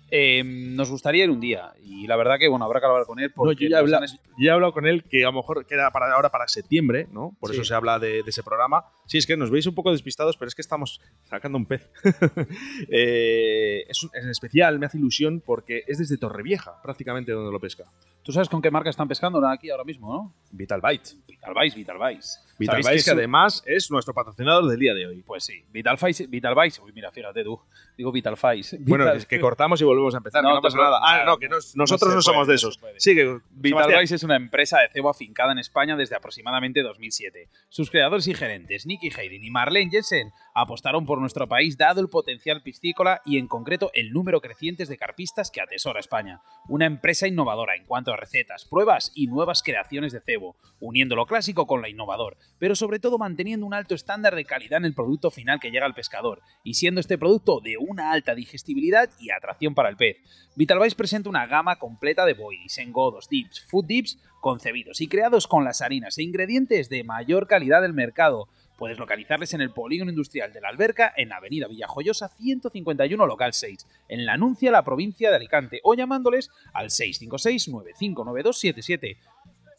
[0.09, 1.73] Eh, nos gustaría ir un día.
[1.83, 3.27] Y la verdad que, bueno, habrá que hablar con él.
[3.29, 5.23] No, Porque yo, ya he nos habla- han es- yo he hablado con él que
[5.23, 7.35] a lo mejor queda para ahora para septiembre, ¿no?
[7.39, 8.85] Por eso se habla de, de ese programa.
[9.05, 11.89] Sí, es que nos veis un poco despistados, pero es que estamos sacando un pez.
[12.89, 17.59] Eh, es un- en especial me hace ilusión porque es desde Torrevieja, prácticamente donde lo
[17.59, 17.83] pesca.
[18.27, 20.33] ¿Tú sabes con qué marca están pescando aquí ahora mismo, no?
[20.51, 21.11] Vital Bite.
[21.25, 22.39] Vitalvice, Vitalvice.
[22.59, 25.23] Vital ¿Sabéis Bite, que que, además es nuestro patrocinador del día de hoy.
[25.25, 26.81] Pues sí, Vitalvice, Vitalvice.
[26.81, 27.57] Uy, mira, fíjate tú.
[27.97, 28.79] Digo Vitalvice.
[28.81, 30.99] Bueno, Vital- es que cortamos y volvemos a empezar, No, que no te pasa nada.
[31.01, 32.77] Ah, no, que nos- no nosotros no, puede, somos de esos.
[32.97, 33.41] Sigue, Sebastián.
[33.61, 37.47] Vitalvice es una empresa de cebo afincada en España desde aproximadamente 2007.
[37.69, 42.09] Sus creadores y gerentes, Nicky Hayden y Marlene Jensen, apostaron por nuestro país dado el
[42.09, 46.41] potencial piscícola y en concreto el número creciente de carpistas que atesora España.
[46.67, 51.25] Una empresa innovadora en cuanto a recetas, pruebas y nuevas creaciones de cebo, uniendo lo
[51.25, 54.93] clásico con lo innovador, pero sobre todo manteniendo un alto estándar de calidad en el
[54.93, 59.31] producto final que llega al pescador, y siendo este producto de una alta digestibilidad y
[59.31, 60.17] atracción para el pez.
[60.55, 65.63] Vitalvice presenta una gama completa de boilies, engodos, dips, food dips concebidos y creados con
[65.63, 68.47] las harinas e ingredientes de mayor calidad del mercado.
[68.77, 73.87] Puedes localizarles en el polígono industrial de la Alberca, en avenida Villajoyosa 151, local 6,
[74.07, 79.17] en la Anuncia, la provincia de Alicante, o llamándoles al 656-959277.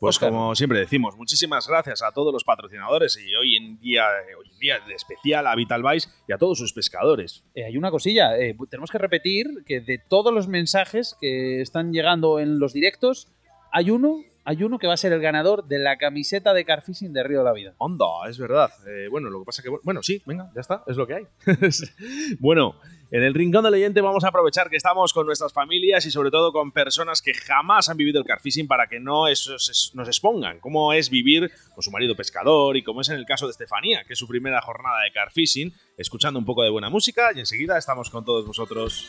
[0.00, 4.04] Pues como siempre decimos, muchísimas gracias a todos los patrocinadores y hoy en día,
[4.38, 7.42] hoy en día de especial a Vital Vice y a todos sus pescadores.
[7.54, 11.92] Eh, hay una cosilla, eh, tenemos que repetir que de todos los mensajes que están
[11.92, 13.26] llegando en los directos,
[13.72, 17.12] hay uno hay uno que va a ser el ganador de la camiseta de Carfishing
[17.12, 17.74] de Río de la Vida.
[17.78, 18.70] Onda, es verdad.
[18.86, 19.68] Eh, bueno, lo que pasa que.
[19.82, 21.26] Bueno, sí, venga, ya está, es lo que hay.
[22.40, 22.76] bueno,
[23.10, 26.30] en el Rincón del Leyente vamos a aprovechar que estamos con nuestras familias y sobre
[26.30, 30.92] todo con personas que jamás han vivido el carfishing para que no nos expongan cómo
[30.92, 34.12] es vivir con su marido pescador y como es en el caso de Estefanía, que
[34.12, 38.10] es su primera jornada de carfishing, escuchando un poco de buena música y enseguida estamos
[38.10, 39.08] con todos vosotros.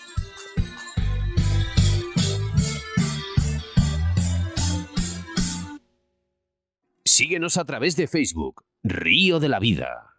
[7.19, 10.15] Síguenos a través de Facebook, Río de la Vida.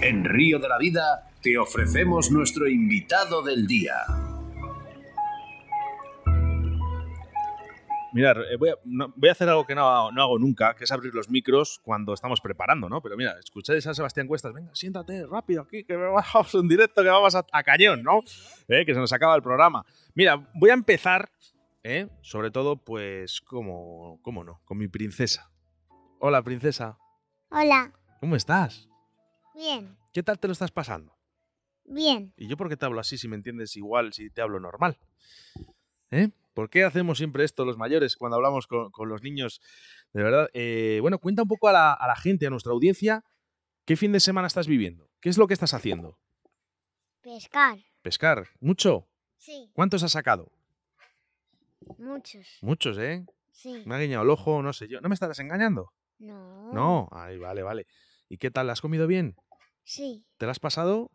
[0.00, 3.92] En Río de la Vida te ofrecemos nuestro invitado del día.
[8.14, 11.78] Mirad, eh, voy a, hacer algo que no, hago nunca, que es abrir los micros
[11.82, 13.02] cuando estamos preparando, ¿no?
[13.02, 17.08] Pero mira, escucháis a Sebastián Cuestas, venga, siéntate rápido aquí, que vamos en directo, que
[17.10, 18.20] vamos a, cañón, ¿no?
[18.66, 19.84] Eh, que se nos acaba el programa.
[20.14, 21.28] Mira, voy a empezar
[21.90, 22.06] ¿Eh?
[22.20, 24.60] Sobre todo, pues, como, ¿cómo no?
[24.66, 25.50] Con mi princesa.
[26.20, 26.98] Hola, princesa.
[27.48, 27.94] Hola.
[28.20, 28.90] ¿Cómo estás?
[29.54, 29.96] Bien.
[30.12, 31.16] ¿Qué tal te lo estás pasando?
[31.84, 32.34] Bien.
[32.36, 34.98] ¿Y yo por qué te hablo así si me entiendes igual si te hablo normal?
[36.10, 36.28] ¿Eh?
[36.52, 39.62] ¿Por qué hacemos siempre esto los mayores cuando hablamos con, los niños?
[40.12, 40.50] De verdad.
[40.52, 43.24] Eh, bueno, cuenta un poco a la, a la gente, a nuestra audiencia,
[43.86, 45.08] ¿qué fin de semana estás viviendo?
[45.22, 46.18] ¿Qué es lo que estás haciendo?
[47.22, 47.78] Pescar.
[48.02, 48.48] ¿Pescar?
[48.60, 49.08] ¿Mucho?
[49.38, 49.70] Sí.
[49.72, 50.52] ¿Cuántos has sacado?
[51.96, 52.58] Muchos.
[52.60, 53.24] Muchos, ¿eh?
[53.52, 53.82] Sí.
[53.86, 55.00] Me ha guiñado el ojo, no sé yo.
[55.00, 55.92] ¿No me estás engañando?
[56.18, 56.72] No.
[56.72, 57.08] No.
[57.12, 57.86] Ay, vale, vale.
[58.28, 58.66] ¿Y qué tal?
[58.66, 59.36] ¿La has comido bien?
[59.84, 60.26] Sí.
[60.36, 61.10] ¿Te la has pasado?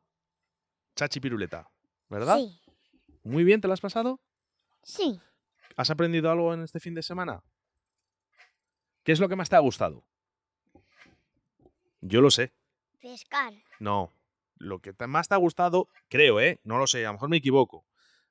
[0.96, 1.70] Chachi piruleta,
[2.10, 2.38] ¿verdad?
[2.38, 2.60] Sí.
[3.24, 4.20] ¿Muy bien te la has pasado?
[4.84, 5.20] Sí.
[5.78, 7.44] ¿Has aprendido algo en este fin de semana?
[9.04, 10.06] ¿Qué es lo que más te ha gustado?
[12.02, 12.54] Yo lo sé.
[13.02, 13.54] Pescar.
[13.80, 14.12] No.
[14.58, 16.60] Lo que más te ha gustado, creo, ¿eh?
[16.64, 17.86] No lo sé, a lo mejor me equivoco.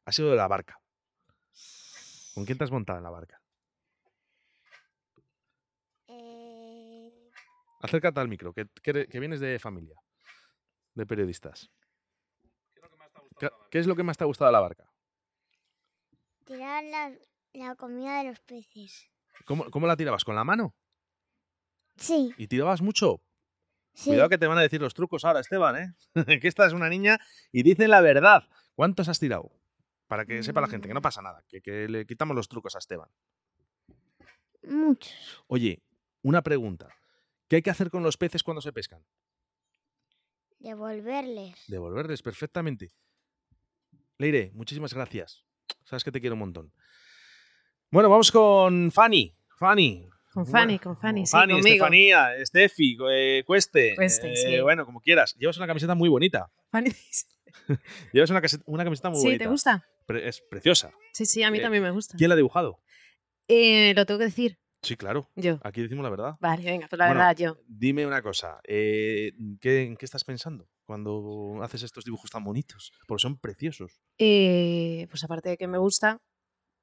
[0.04, 0.81] Ha sido de la barca.
[2.34, 3.40] ¿Con quién te has montado en la barca?
[6.08, 7.12] Eh...
[7.80, 8.68] Acércate al micro, que,
[9.18, 10.00] vienes de familia,
[10.94, 11.70] de periodistas.
[13.70, 14.88] ¿Qué es lo que más te ha gustado de la barca?
[16.44, 19.10] Tirar la, comida de los peces.
[19.44, 20.24] ¿Cómo, ¿Cómo, la tirabas?
[20.24, 20.74] ¿Con la mano?
[21.96, 22.32] Sí.
[22.36, 23.20] ¿Y tirabas mucho?
[23.94, 24.10] Sí.
[24.10, 25.94] Cuidado que te van a decir los trucos ahora, Esteban, ¿eh?
[26.40, 27.18] que esta es una niña
[27.50, 28.48] y dice la verdad.
[28.74, 29.52] ¿Cuántos has tirado?
[30.12, 32.80] Para que sepa la gente que no pasa nada, que, le quitamos los trucos a
[32.80, 33.08] Esteban.
[34.62, 35.42] Muchos.
[35.46, 35.82] Oye,
[36.20, 36.94] una pregunta.
[37.48, 39.02] ¿Qué hay que hacer con los peces cuando se pescan?
[40.58, 41.64] Devolverles.
[41.66, 42.92] Devolverles, perfectamente.
[44.18, 45.46] Leire, muchísimas gracias.
[45.82, 46.74] Sabes que te quiero un montón.
[47.90, 49.34] Bueno, vamos con Fanny.
[49.56, 50.10] Fanny.
[50.30, 51.68] Con Fanny, con Fanny, sí, Fanny, conmigo.
[51.68, 53.94] Estefanía, Estefi, eh, Cueste.
[53.96, 54.60] Cueste, eh, sí.
[54.60, 55.34] Bueno, como quieras.
[55.38, 56.52] Llevas una camiseta muy bonita.
[56.70, 56.90] Fanny,
[58.12, 59.44] Llevas una, una camiseta muy sí, bonita.
[59.44, 59.86] ¿te gusta?
[60.08, 60.92] Es preciosa.
[61.12, 62.16] Sí, sí, a mí Eh, también me gusta.
[62.16, 62.80] ¿Quién la ha dibujado?
[63.48, 64.58] Eh, lo tengo que decir.
[64.82, 65.30] Sí, claro.
[65.36, 65.60] Yo.
[65.62, 66.34] Aquí decimos la verdad.
[66.40, 67.56] Vale, venga, pues la Bueno, verdad, yo.
[67.68, 68.60] Dime una cosa.
[68.66, 72.92] eh, ¿qué, ¿En qué estás pensando cuando haces estos dibujos tan bonitos?
[73.06, 74.00] Porque son preciosos.
[74.18, 76.20] Eh, pues aparte de que me gusta,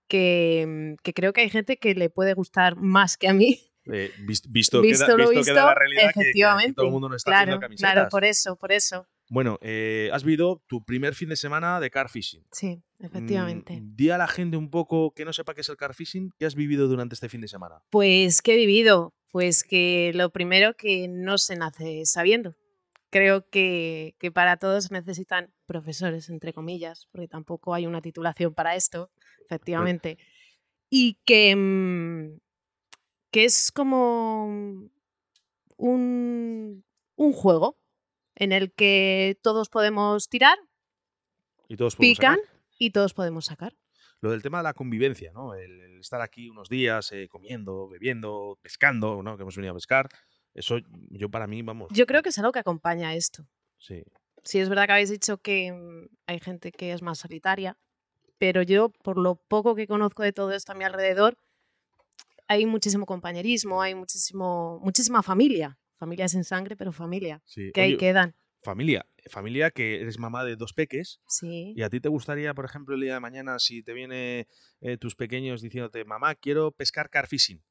[0.07, 3.59] que, que creo que hay gente que le puede gustar más que a mí.
[3.91, 6.73] Eh, vis- visto, Visto queda, visto queda la visto, realidad que- que, aquí efectivamente.
[6.75, 9.07] todo el mundo no está Claro, claro, por eso, por eso.
[9.29, 12.43] Bueno, eh, has vivido tu primer fin de semana de car fishing.
[12.51, 13.79] Sí, efectivamente.
[13.79, 16.31] Mm, di a la gente un poco que no sepa qué es el car fishing,
[16.39, 17.83] ¿qué has vivido durante este fin de semana?
[17.91, 19.13] Pues, ¿qué he vivido?
[19.31, 22.55] Pues que lo primero que no se nace sabiendo.
[23.11, 28.75] Creo que, que para todos necesitan profesores, entre comillas, porque tampoco hay una titulación para
[28.75, 29.11] esto,
[29.45, 30.17] efectivamente.
[30.91, 32.39] Y que, mm,
[33.29, 34.45] que es como
[35.77, 36.83] un,
[37.15, 37.78] un juego
[38.39, 40.57] en el que todos podemos tirar,
[41.67, 42.59] Y todos podemos pican sacar.
[42.79, 43.77] y todos podemos sacar.
[44.21, 45.53] Lo del tema de la convivencia, ¿no?
[45.53, 49.37] El, el estar aquí unos días eh, comiendo, bebiendo, pescando, ¿no?
[49.37, 50.09] Que hemos venido a pescar.
[50.53, 50.77] Eso
[51.11, 51.89] yo para mí, vamos.
[51.93, 53.45] Yo creo que es algo que acompaña a esto.
[53.77, 54.03] Sí.
[54.43, 57.77] Sí, es verdad que habéis dicho que mm, hay gente que es más solitaria,
[58.37, 61.37] pero yo, por lo poco que conozco de todo esto a mi alrededor,
[62.47, 65.77] hay muchísimo compañerismo, hay muchísimo, muchísima familia.
[65.99, 67.41] Familia sin sangre, pero familia.
[67.45, 67.71] sí.
[67.73, 68.35] Que ahí quedan.
[68.63, 69.05] Familia.
[69.29, 71.19] Familia que eres mamá de dos peques.
[71.27, 71.73] Sí.
[71.75, 74.47] ¿Y a ti te gustaría, por ejemplo, el día de mañana, si te viene
[74.81, 77.61] eh, tus pequeños diciéndote, mamá, quiero pescar carfishing?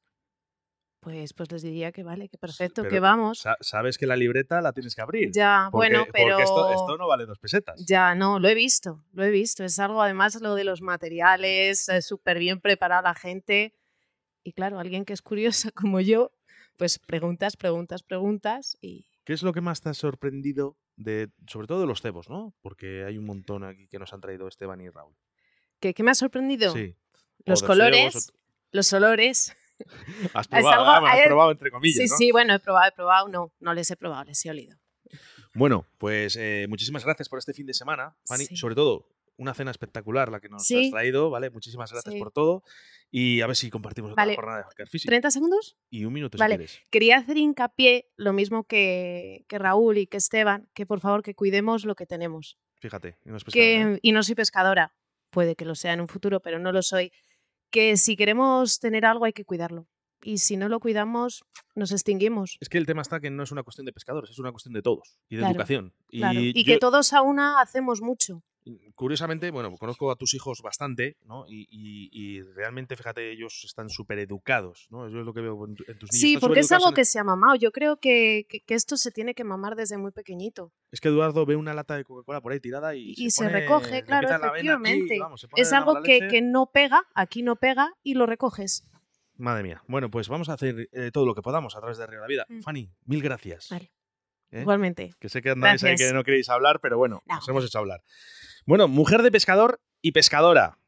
[1.00, 3.38] Pues, pues les diría que vale, que perfecto, pero que vamos.
[3.38, 5.30] Sa- sabes que la libreta la tienes que abrir.
[5.32, 6.30] Ya, Porque- bueno, pero.
[6.36, 7.84] Porque esto, esto no vale dos pesetas.
[7.86, 9.64] Ya, no, lo he visto, lo he visto.
[9.64, 13.74] Es algo, además, lo de los materiales, eh, súper bien preparada la gente.
[14.44, 16.32] Y claro, alguien que es curiosa como yo,
[16.78, 21.66] pues preguntas, preguntas, preguntas y ¿Qué es lo que más te ha sorprendido, de, sobre
[21.66, 22.54] todo de los cebos, ¿no?
[22.62, 25.14] Porque hay un montón aquí que nos han traído Esteban y Raúl.
[25.80, 26.72] ¿qué, qué me ha sorprendido?
[26.72, 26.96] Sí.
[27.44, 28.32] Los colores, cebos, o-
[28.72, 29.54] los olores.
[30.34, 32.16] Has probado, algo- ah, has hay- probado entre comillas, sí, ¿no?
[32.16, 34.76] sí, bueno, he probado, he probado, no, no les he probado, les he olido.
[35.54, 38.46] Bueno, pues eh, muchísimas gracias por este fin de semana, Fanny.
[38.46, 38.56] Sí.
[38.56, 39.06] Sobre todo,
[39.38, 40.86] una cena espectacular la que nos Sí.
[40.86, 41.48] has traído, ¿vale?
[41.50, 42.18] Muchísimas gracias Sí.
[42.20, 42.62] por todo.
[43.10, 44.34] Y a ver si compartimos otra Vale.
[44.36, 45.10] jornada de Hacker Physics.
[45.10, 45.76] ¿30 segundos?
[45.88, 46.54] Y un minuto Vale.
[46.54, 46.80] si quieres.
[46.90, 51.34] Quería hacer hincapié, lo mismo que, que Raúl y que Esteban, que por favor que
[51.34, 52.58] cuidemos lo que tenemos.
[52.80, 53.98] Fíjate, y no es ¿eh?
[54.02, 54.94] y no soy pescadora,
[55.30, 57.12] puede que lo sea en un futuro, pero no lo soy,
[57.70, 59.88] que si queremos tener algo hay que cuidarlo.
[60.22, 61.44] Y si no lo cuidamos,
[61.76, 62.56] nos extinguimos.
[62.60, 64.74] Es que el tema está que no es una cuestión de pescadores, es una cuestión
[64.74, 65.94] de todos y de Claro, educación.
[66.08, 66.40] Y, Claro.
[66.40, 68.42] Y yo, que todos a una hacemos mucho.
[68.94, 71.44] Curiosamente, bueno, conozco a tus hijos bastante, ¿no?
[71.48, 75.06] Y, y- y realmente, fíjate, ellos están súper educados, ¿no?
[75.06, 76.20] Eso es lo que veo en, tu- en tus niños.
[76.20, 77.54] Sí, porque es algo en- que se ha mamado.
[77.56, 80.72] Yo creo que, que- que esto se tiene que mamar desde muy pequeñito.
[80.90, 83.60] Es que Eduardo ve una lata de Coca-Cola por ahí tirada y, Y se pone-
[83.60, 85.18] recoge, claro, aquí, efectivamente.
[85.18, 88.84] vamos, Es algo que, que no pega, aquí no pega y lo recoges.
[89.36, 89.82] Madre mía.
[89.86, 92.22] Bueno, pues vamos a hacer eh, todo lo que podamos a través de Río de
[92.22, 92.46] la Vida.
[92.48, 92.60] Mm.
[92.60, 93.68] Fanny, mil gracias.
[93.70, 93.92] Vale.
[94.50, 94.60] ¿Eh?
[94.62, 95.14] Igualmente.
[95.18, 97.36] Que sé que andáis ahí que no queréis hablar, pero bueno, No.
[97.36, 98.02] nos hemos hecho hablar.
[98.66, 100.78] Bueno, mujer de pescador y pescadora.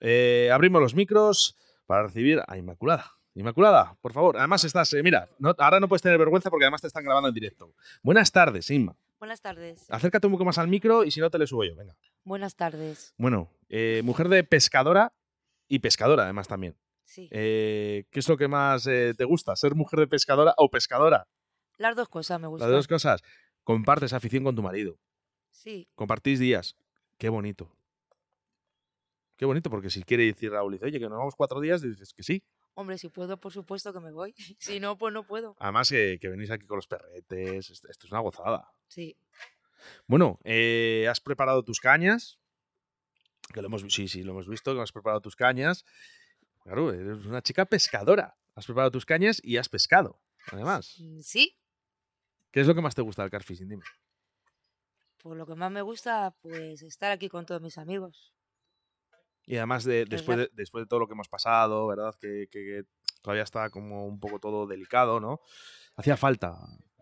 [0.00, 3.12] Eh, abrimos los micros para recibir a Inmaculada.
[3.34, 4.36] Inmaculada, por favor.
[4.36, 7.28] Además estás, eh, mira, no- ahora no puedes tener vergüenza porque además te están grabando
[7.28, 7.74] en directo.
[8.02, 8.96] Buenas tardes, Inma.
[9.18, 9.86] Buenas tardes.
[9.90, 11.96] Acércate un poco más al micro y si no te le subo yo, venga.
[12.24, 13.14] Buenas tardes.
[13.16, 15.12] Bueno, eh, mujer de pescadora
[15.68, 16.76] y pescadora además también.
[17.06, 17.28] Sí.
[17.32, 19.56] Eh, ¿Qué es lo que más eh, te gusta?
[19.56, 21.26] ¿Ser mujer de pescadora o pescadora?
[21.78, 22.70] Las dos cosas me Las gustan.
[22.70, 23.22] dos cosas.
[23.62, 24.98] Compartes afición con tu marido.
[25.50, 25.88] Sí.
[25.94, 26.76] Compartís días.
[27.18, 27.70] Qué bonito.
[29.36, 32.12] Qué bonito, porque si quiere decir Raúl, dice, oye, que nos vamos cuatro días, dices
[32.12, 32.42] que sí.
[32.74, 34.34] Hombre, si puedo, por supuesto que me voy.
[34.58, 35.56] Si no, pues no puedo.
[35.58, 37.70] Además, que, que venís aquí con los perretes.
[37.70, 38.70] Esto, esto es una gozada.
[38.88, 39.16] Sí.
[40.06, 42.38] Bueno, eh, has preparado tus cañas.
[43.52, 45.84] Que lo hemos, sí, sí, lo hemos visto, que has preparado tus cañas.
[46.62, 48.36] Claro, eres una chica pescadora.
[48.54, 50.20] Has preparado tus cañas y has pescado,
[50.50, 50.94] además.
[50.98, 51.58] Mm, Sí.
[52.54, 53.68] ¿Qué es lo que más te gusta del carfishing?
[53.68, 53.82] Dime.
[55.20, 58.32] Por lo que más me gusta, pues estar aquí con todos mis amigos.
[59.44, 60.56] Y además, de, después, de, Verdad.
[60.56, 62.14] después de todo lo que hemos pasado, ¿verdad?
[62.20, 62.82] Que, que- que
[63.22, 65.40] todavía está como un poco todo delicado, ¿no?
[65.96, 66.56] Hacía falta,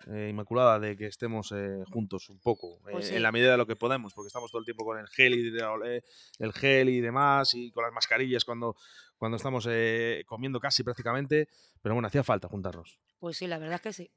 [0.06, 3.20] eh, Inmaculada, de que estemos eh, juntos un poco, eh, Pues en sí.
[3.20, 5.54] la medida de lo que podemos, porque estamos todo el tiempo con el gel y,
[5.84, 6.02] eh,
[6.38, 8.74] el gel y demás, y con las mascarillas cuando,
[9.18, 11.48] cuando estamos eh, comiendo casi prácticamente.
[11.82, 12.98] Pero bueno, hacía falta juntarnos.
[13.18, 14.10] Pues sí, la verdad es que sí.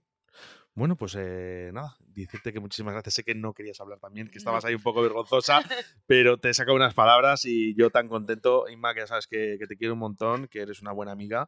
[0.73, 3.15] Bueno, pues eh, nada, decirte que muchísimas gracias.
[3.15, 5.59] Sé que no querías hablar también, que estabas ahí un poco vergonzosa,
[6.05, 9.55] pero te he sacado unas palabras y yo tan contento, Inma, que ya sabes que,
[9.57, 11.47] que te quiero un montón, que eres una buena amiga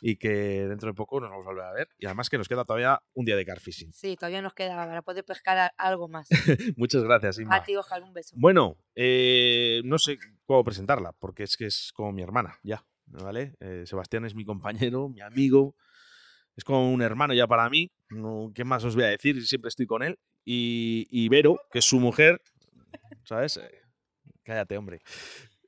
[0.00, 1.88] y que dentro de poco nos vamos a volver a ver.
[1.98, 3.92] Y además que nos queda todavía un día de carfishing.
[3.92, 6.28] Sí, todavía nos queda para poder pescar algo más.
[6.76, 7.56] Muchas gracias, Inma.
[7.56, 8.34] A ti, Oscar, un beso.
[8.38, 13.54] Bueno, eh, no sé cómo presentarla, porque es que es como mi hermana, ya, ¿vale?
[13.60, 15.74] Eh, Sebastián es mi compañero, mi amigo,
[16.58, 19.46] es como un hermano ya para mí, no, ¿qué más os voy a decir?
[19.46, 20.18] Siempre estoy con él.
[20.44, 22.42] Y, y Vero, que es su mujer,
[23.22, 23.58] ¿sabes?
[23.58, 23.80] Eh,
[24.42, 24.98] cállate, hombre.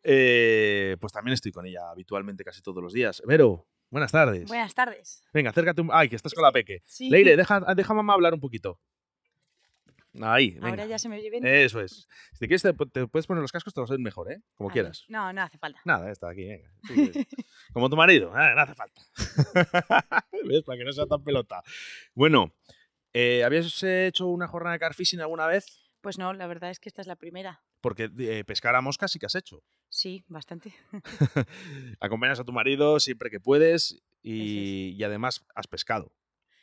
[0.03, 3.23] Eh, pues también estoy con ella habitualmente casi todos los días.
[3.25, 4.49] Vero, buenas tardes.
[4.49, 5.23] Buenas tardes.
[5.33, 5.91] Venga, acércate un...
[5.93, 6.83] Ay, que estás con la peque.
[6.87, 7.09] Sí.
[7.09, 8.81] Leire, deja, deja mamá hablar un poquito.
[10.21, 10.69] Ahí, venga.
[10.71, 11.47] Ahora ya se me bien.
[11.47, 12.09] Eso es.
[12.33, 14.43] Si te quieres, te, te puedes poner los cascos, te vas a ver mejor, ¿eh?
[14.55, 15.05] Como quieras.
[15.09, 15.81] No, no hace falta.
[15.85, 16.71] Nada, está aquí, venga.
[16.87, 17.13] Sí.
[17.73, 19.01] Como tu marido, no hace falta.
[20.45, 20.65] ¿Ves?
[20.65, 21.63] Para que no sea tan pelota.
[22.15, 22.53] Bueno,
[23.13, 25.93] eh, ¿habías hecho una jornada de carfishing alguna vez?
[26.01, 27.63] Pues no, la verdad es que esta es la primera.
[27.81, 29.63] Porque eh, pescar a mosca sí que has hecho.
[29.89, 30.75] Sí, bastante.
[32.01, 36.13] Acompañas a tu marido siempre que puedes y, y además has pescado.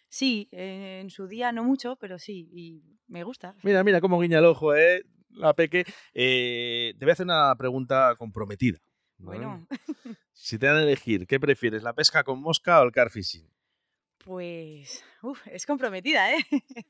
[0.09, 3.55] Sí, eh, en su día no mucho, pero sí, y me gusta.
[3.63, 5.03] Mira, mira cómo guiña el ojo, ¿eh?
[5.29, 5.85] La peque.
[6.13, 8.79] Eh, te voy a hacer una pregunta comprometida.
[9.17, 9.39] ¿vale?
[9.45, 9.67] Bueno,
[10.33, 13.49] Si te dan a elegir, ¿qué prefieres, la pesca con mosca o el carfishing?
[14.23, 16.39] pues uf, es comprometida, ¿eh?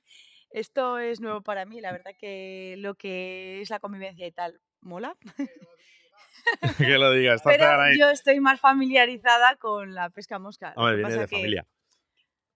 [0.50, 4.60] Esto es nuevo para mí, la verdad que lo que es la convivencia y tal
[4.82, 5.16] mola,
[6.78, 8.00] que lo digas, pero ahí.
[8.00, 10.74] yo estoy más familiarizada con la pesca mosca.
[10.76, 11.68] Hombre, viene de que- familia.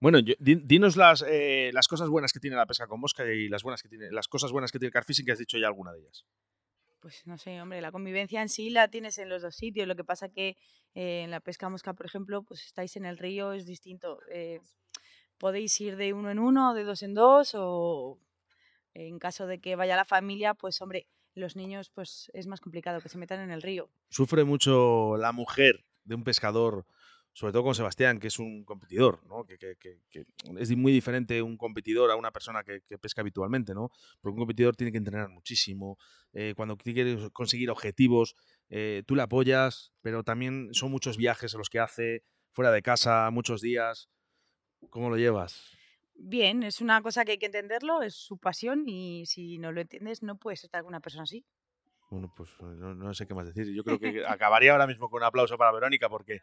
[0.02, 3.24] Bueno, yo- di- dinos las, eh, las cosas buenas que tiene la pesca con mosca
[3.32, 5.60] y las buenas que tiene, las cosas buenas que tiene el carfishing que has dicho
[5.60, 6.26] ya alguna de ellas.
[7.00, 9.88] Pues no sé, hombre, la convivencia en sí la tienes en los dos sitios.
[9.88, 10.58] Lo que pasa que
[10.96, 14.20] eh, en la pesca mosca, por ejemplo, pues estáis en el río, es distinto.
[14.32, 14.60] Eh,
[15.38, 18.20] podéis ir de uno en uno, de dos en dos, o
[18.96, 23.02] en caso de que vaya la familia, pues hombre, los niños pues es más complicado
[23.02, 23.90] que se metan en el río.
[24.10, 26.86] Sufre mucho la mujer de un pescador,
[27.34, 29.46] sobre todo con Sebastián, que es un competidor, ¿no?
[29.46, 30.26] Que, que- que- que
[30.60, 33.90] es muy diferente un competidor a una persona que, que pesca habitualmente, ¿no?
[34.20, 35.98] Porque un competidor tiene que entrenar muchísimo,
[36.34, 38.36] eh, cuando quiere conseguir objetivos,
[38.70, 43.30] eh, tú le apoyas, pero también son muchos viajes los que hace, fuera de casa,
[43.32, 44.10] muchos días.
[44.90, 45.72] ¿Cómo lo llevas?
[46.16, 49.82] Bien, es una cosa que hay que entenderlo, es su pasión y si no lo
[49.82, 51.46] entiendes no puedes estar con una persona así.
[52.10, 53.74] Bueno, pues no, no sé qué más decir.
[53.74, 56.40] Yo creo que acabaría ahora mismo con un aplauso para Verónica porque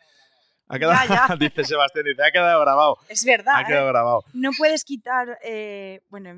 [0.68, 1.36] ha quedado, Ya, ya.
[1.38, 2.98] dice Sebastián, dice, ha quedado grabado.
[3.08, 3.92] Es verdad, Ha quedado ¿eh?
[3.92, 4.24] grabado.
[4.32, 6.34] no puedes quitar, eh, bueno,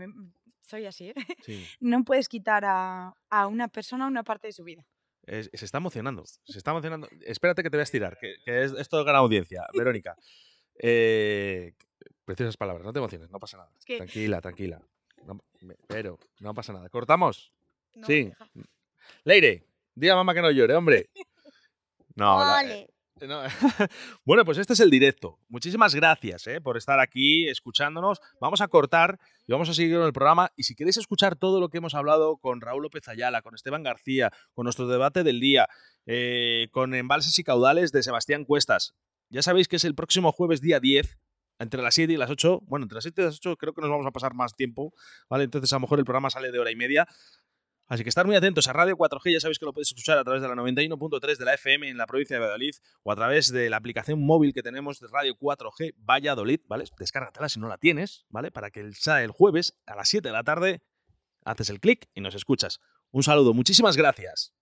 [0.66, 1.14] soy así, ¿eh?
[1.44, 1.66] Sí.
[1.80, 4.84] no puedes quitar a, a una persona una parte de su vida.
[5.26, 6.24] Es- se está emocionando.
[6.26, 7.08] Se está emocionando.
[7.26, 9.66] Espérate que te voy a estirar, que, que es, esto es gran audiencia.
[9.76, 10.16] Verónica.
[10.82, 11.74] Eh,
[12.24, 13.70] preciosas palabras, no te emociones, no pasa nada.
[13.78, 14.80] Es que- Tranquila, tranquila.
[15.26, 15.38] No-
[15.88, 16.88] pero no pasa nada.
[16.88, 17.52] ¿Cortamos?
[17.96, 18.32] No, sí.
[19.24, 21.10] Leire, diga a mamá que no llore, hombre.
[22.16, 22.78] No, la- Vale.
[22.80, 22.88] eh,
[23.26, 23.42] no.
[24.24, 25.38] bueno, pues este es el directo.
[25.48, 28.20] Muchísimas gracias eh, por estar aquí escuchándonos.
[28.40, 30.52] Vamos a cortar y vamos a seguir con el programa.
[30.56, 33.82] Y si queréis escuchar todo lo que hemos hablado con Raúl López Ayala, con Esteban
[33.82, 35.68] García, con nuestro debate del día,
[36.06, 38.94] eh, con embalses y caudales de Sebastián Cuestas,
[39.30, 41.18] ya sabéis que es el próximo jueves día 10.
[41.60, 43.82] Entre las 7 y las 8, bueno, entre las 7 y las 8 creo que
[43.82, 44.94] nos vamos a pasar más tiempo,
[45.28, 45.44] ¿vale?
[45.44, 47.06] Entonces a lo mejor el programa sale de hora y media.
[47.90, 50.22] Así que estar muy atentos a Radio 4G, ya sabéis que lo podéis escuchar a
[50.22, 53.52] través de la 91.3 de la FM en la provincia de Valladolid o a través
[53.52, 56.84] de la aplicación móvil que tenemos de Radio 4G Valladolid, ¿vale?
[56.96, 58.52] Descárgatela si no la tienes, ¿vale?
[58.52, 60.82] Para que el, el jueves a las 7 de la tarde
[61.44, 62.78] haces el clic y nos escuchas.
[63.10, 64.54] Un saludo, muchísimas gracias.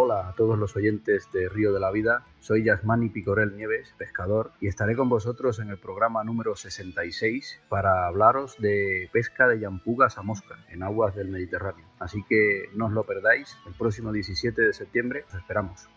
[0.00, 4.52] Hola a todos los oyentes de Río de la Vida, soy Yasmani Picorel Nieves, pescador,
[4.60, 10.16] y estaré con vosotros en el programa número 66 para hablaros de pesca de yampugas
[10.16, 11.84] a mosca en aguas del Mediterráneo.
[11.98, 15.88] Así que no os lo perdáis, el próximo 17 de septiembre os esperamos.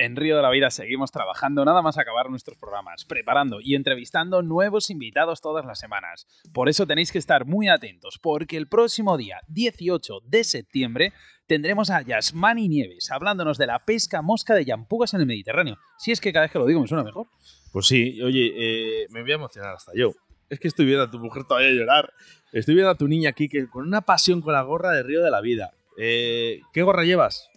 [0.00, 4.40] En Río de la Vida seguimos trabajando nada más acabar nuestros programas, preparando y entrevistando
[4.40, 6.26] nuevos invitados todas las semanas.
[6.54, 11.12] Por eso tenéis que estar muy atentos, porque el próximo día 18 de septiembre
[11.46, 15.76] tendremos a Yasmani Nieves hablándonos de la pesca mosca de yampugas en el Mediterráneo.
[15.98, 17.26] Si es que cada vez que lo digo me suena mejor.
[17.70, 20.12] Pues sí, oye, eh, me voy a emocionar hasta yo.
[20.48, 22.10] Es que estoy viendo a tu mujer todavía llorar.
[22.54, 25.30] Estoy viendo a tu niña aquí con una pasión con la gorra de Río de
[25.30, 25.74] la Vida.
[25.98, 27.50] Eh, ¿Qué gorra llevas?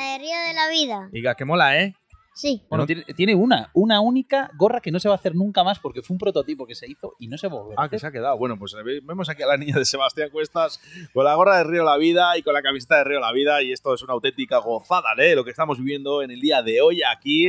[0.00, 1.08] La de Río de la Vida.
[1.12, 1.94] Diga, que mola, ¿eh?
[2.32, 2.62] Sí.
[2.70, 2.86] Bueno, ¿No?
[2.86, 6.00] tiene, tiene una, una única gorra que no se va a hacer nunca más porque
[6.00, 7.96] fue un prototipo que se hizo y no se va a volver a Ah, que
[7.96, 8.00] hacer.
[8.00, 8.38] se ha quedado.
[8.38, 10.80] Bueno, pues ve- vemos aquí a la niña de Sebastián Cuestas
[11.12, 13.62] con la gorra de Río La Vida y con la camiseta de Río La Vida.
[13.62, 15.34] Y esto es una auténtica gozada, ¿eh?
[15.34, 17.48] Lo que estamos viviendo en el día de hoy aquí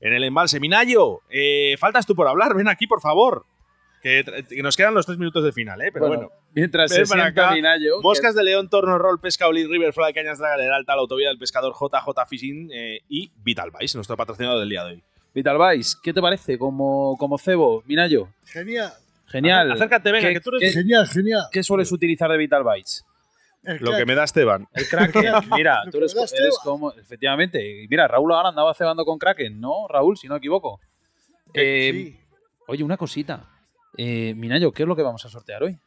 [0.00, 0.58] en el embalse.
[0.58, 2.54] Minayo, eh, faltas tú por hablar.
[2.56, 3.46] Ven aquí, por favor.
[4.02, 4.24] Que,
[4.62, 5.90] nos quedan los tres minutos de final, ¿eh?
[5.92, 6.30] Pero bueno.
[6.54, 7.54] mientras se para sienta acá.
[7.54, 10.96] Minayo, que- Moscas de León, Torno Roll, Pesca Oli, Riverfly, Cañas de la Galera Alta,
[10.96, 14.94] la Autovía del Pescador, JJ Fishing eh, y Vital Vice, nuestro patrocinador del día de
[14.94, 15.02] hoy.
[15.34, 18.28] Vital Vice, ¿qué te parece como, como cebo, Minayo?
[18.44, 18.92] Genial,
[19.26, 19.70] Genial.
[19.72, 21.42] Acércate, venga, ¿Qué- que tú eres qué- genial, genial.
[21.52, 23.04] ¿Qué sueles utilizar de Vital Bites?
[23.78, 24.66] Lo que me da Esteban.
[24.74, 25.32] El Kraken.
[25.56, 26.92] Mira, Lo tú eres, eres como.
[26.94, 27.86] Efectivamente.
[27.88, 30.16] Mira, Raúl ahora andaba cebando con Kraken, ¿no, Raúl?
[30.18, 30.80] Si no me equivoco.
[31.54, 32.18] Eh, Sí,
[32.66, 33.48] Oye, una cosita.
[33.96, 35.78] Eh, Minayo, ¿qué es lo que vamos a sortear hoy?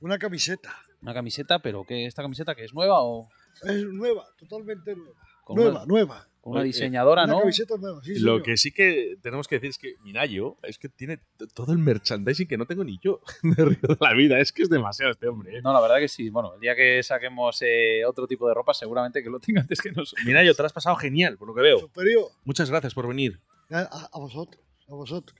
[0.00, 0.74] una camiseta.
[1.02, 3.28] Una camiseta, pero ¿qué, ¿esta camiseta que es nueva o
[3.64, 5.12] Es nueva, totalmente nueva.
[5.44, 6.28] con nueva, una, nueva.
[6.40, 7.40] con una diseñadora, Una no?
[7.40, 8.42] camiseta nueva, sí, Lo señor.
[8.42, 11.20] que sí que tenemos que decir es que Minayo es que tiene
[11.54, 14.38] todo el merchandising que no tengo ni yo de Río de la Vida.
[14.40, 15.58] Es que es demasiado este hombre.
[15.58, 15.62] ¿eh?
[15.62, 16.30] No, la verdad que sí.
[16.30, 19.80] Bueno, el día que saquemos eh, otro tipo de ropa, seguramente que lo tenga antes
[19.82, 20.14] que nosotros.
[20.24, 21.78] Minayo, te lo has pasado genial, por lo que veo.
[21.80, 22.24] Superior.
[22.44, 23.38] Muchas gracias por venir.
[23.70, 25.38] A, a- a vosotros, a vosotros.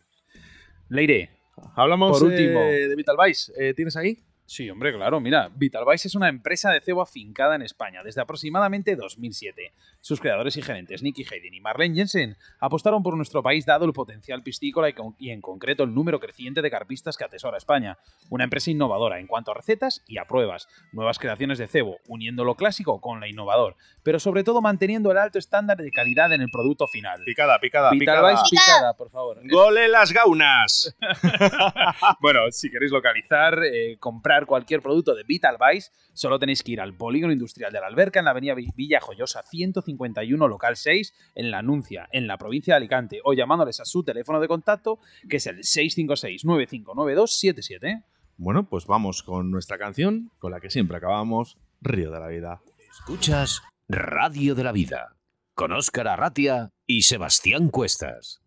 [0.90, 1.30] Leire,
[1.74, 2.61] Hablamos Por último.
[2.61, 3.53] eh, de Vital Vice.
[3.57, 4.18] Eh, ¿Tienes ahí?
[4.52, 5.20] Sí, hombre, claro.
[5.20, 9.72] Mira, Vitalvice es una empresa de cebo afincada en España desde aproximadamente 2007.
[10.00, 13.92] Sus creadores y gerentes, Nicky Hayden y Marlene Jensen, apostaron por nuestro país dado el
[13.92, 17.98] potencial piscícola y, con- y en concreto el número creciente de carpistas que atesora España.
[18.28, 22.42] Una empresa innovadora en cuanto a recetas y a pruebas, nuevas creaciones de cebo, uniendo
[22.42, 26.40] lo clásico con lo innovador, pero sobre todo manteniendo el alto estándar de calidad en
[26.42, 27.22] el producto final.
[27.24, 28.20] Picada, picada, picada.
[28.32, 29.38] Vitalvice picada, por favor.
[29.48, 30.96] ¡Gole las gaunas!
[32.20, 36.80] bueno, si queréis localizar, eh, comprar cualquier producto de Vital Vice, solo tenéis que ir
[36.80, 41.14] al Polígono Industrial de la Alberca en la avenida Vi- Villa Joyosa 151, local 6,
[41.34, 44.99] en La Anuncia, en la provincia de Alicante, o llamándoles a su teléfono de contacto,
[45.29, 48.04] que es el 656-959277.
[48.37, 52.61] Bueno, pues vamos con nuestra canción, con la que siempre acabamos, Río de la Vida.
[52.91, 55.17] Escuchas Radio de la Vida
[55.54, 58.41] con Óscar Arratia y Sebastián Cuestas.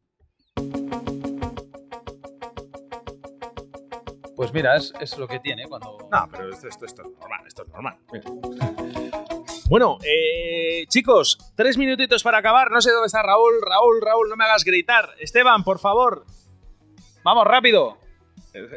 [4.35, 5.97] Pues mira, es, es lo que tiene cuando...
[6.11, 7.97] No, pero esto, esto- esto es normal, esto es normal.
[9.69, 12.69] Bueno, eh, chicos, tres minutitos para acabar.
[12.69, 13.53] No sé dónde está Raúl.
[13.61, 15.09] Raúl, Raúl, no me hagas gritar.
[15.19, 16.25] Esteban, por favor.
[17.23, 17.97] ¡Vamos, rápido!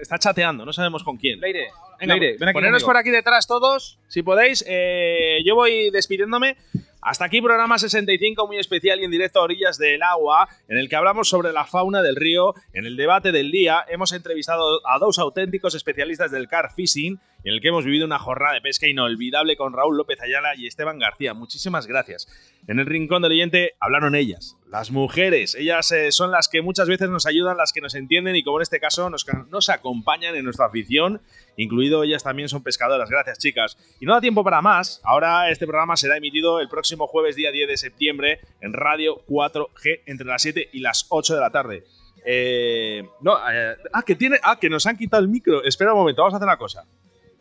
[0.00, 1.38] Está chateando, no sabemos con quién.
[1.40, 1.68] Leire,
[2.00, 2.86] Venga, Leire, ven aquí conmigo.
[2.86, 4.64] por aquí detrás todos, si podéis.
[4.66, 6.56] Eh, yo voy despidiéndome.
[7.01, 10.89] Hasta aquí programa 65 muy especial y en directo a orillas del agua, en el
[10.89, 12.55] que hablamos sobre la fauna del río.
[12.73, 17.52] En el debate del día hemos entrevistado a dos auténticos especialistas del car fishing, en
[17.52, 20.98] el que hemos vivido una jornada de pesca inolvidable con Raúl López Ayala y Esteban
[20.98, 21.32] García.
[21.32, 22.27] Muchísimas gracias.
[22.66, 25.55] En el rincón del oyente hablaron ellas, las mujeres.
[25.55, 28.59] Ellas eh, son las que muchas veces nos ayudan, las que nos entienden y como
[28.59, 31.23] en este caso nos, acompañan en nuestra afición,
[31.56, 33.10] incluido ellas también son pescadoras.
[33.10, 33.78] Gracias chicas.
[34.01, 35.01] Y no da tiempo para más.
[35.05, 40.01] Ahora este programa será emitido el próximo jueves día 10 de septiembre en Radio 4G
[40.06, 41.85] entre las 7 y las 8 de la tarde.
[42.24, 45.62] Eh, no, eh, ah, que tiene, ah, que nos han quitado el micro.
[45.62, 46.85] Espera un momento, vamos a hacer una cosa.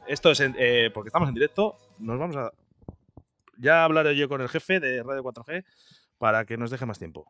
[0.07, 1.77] Esto es en- eh, porque estamos en directo.
[1.99, 2.51] Nos vamos a.
[3.57, 5.63] Ya hablaré yo con el jefe de Radio 4G
[6.17, 7.25] para que nos deje más tiempo.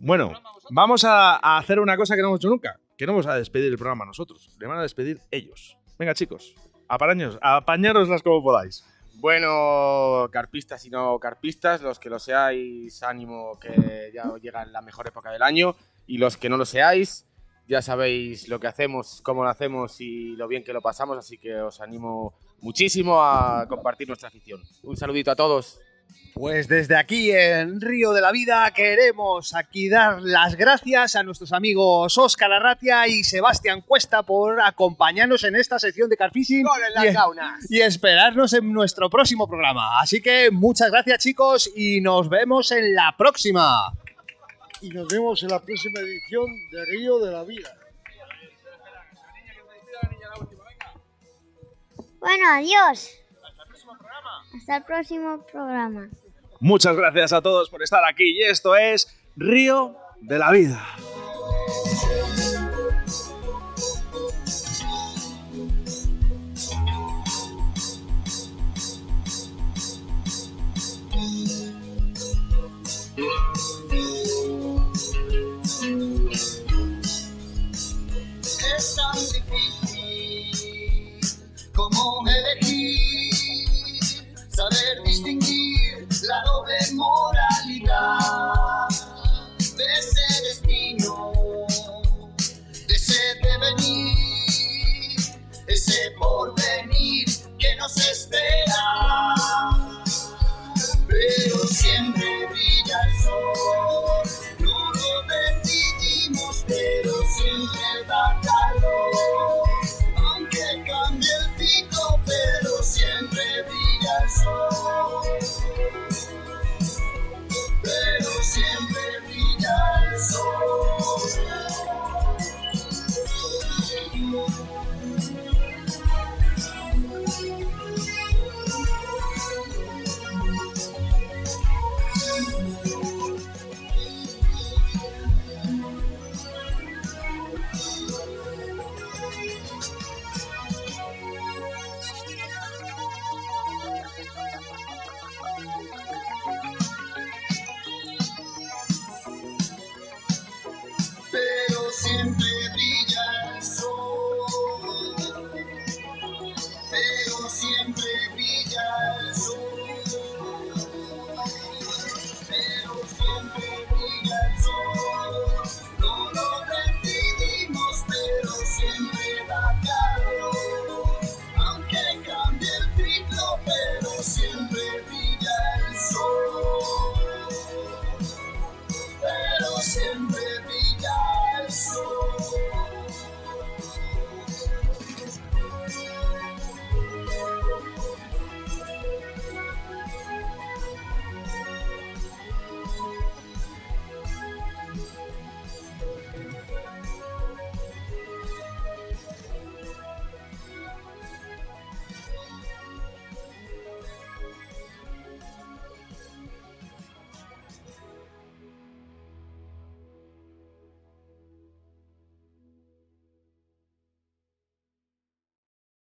[0.00, 0.32] Bueno,
[0.70, 2.78] vamos a, hacer una cosa que no hemos hecho nunca.
[2.96, 4.50] Que no vamos a despedir el programa nosotros.
[4.58, 5.76] Le van a despedir ellos.
[5.98, 6.54] Venga, chicos.
[6.88, 8.84] Apañaros, apañaroslas como podáis.
[9.14, 15.08] Bueno, carpistas y no carpistas, los que lo seáis, ánimo que ya llega la mejor
[15.08, 15.74] época del año.
[16.06, 17.26] Y los que no lo seáis,
[17.68, 21.18] ya sabéis lo que hacemos, cómo lo hacemos y lo bien que lo pasamos.
[21.18, 24.62] Así que os animo muchísimo a compartir nuestra afición.
[24.82, 25.78] Un saludito a todos.
[26.32, 31.52] Pues desde aquí en Río de la Vida queremos aquí dar las gracias a nuestros
[31.52, 36.64] amigos Óscar Arratia y Sebastián Cuesta por acompañarnos en esta sección de Carfishing
[37.68, 40.00] y, y esperarnos en nuestro próximo programa.
[40.00, 43.92] Así que muchas gracias chicos y nos vemos en la próxima.
[44.80, 47.76] Y nos vemos en la próxima edición de Río de la Vida.
[52.20, 53.10] Bueno, adiós.
[54.56, 56.08] Hasta el próximo programa.
[56.60, 58.38] Muchas gracias a todos por estar aquí.
[58.38, 60.84] Y esto es Río de la Vida.
[78.78, 80.52] Es tan difícil
[81.74, 83.74] como elegir,
[84.50, 88.47] saber distinguir la doble moralidad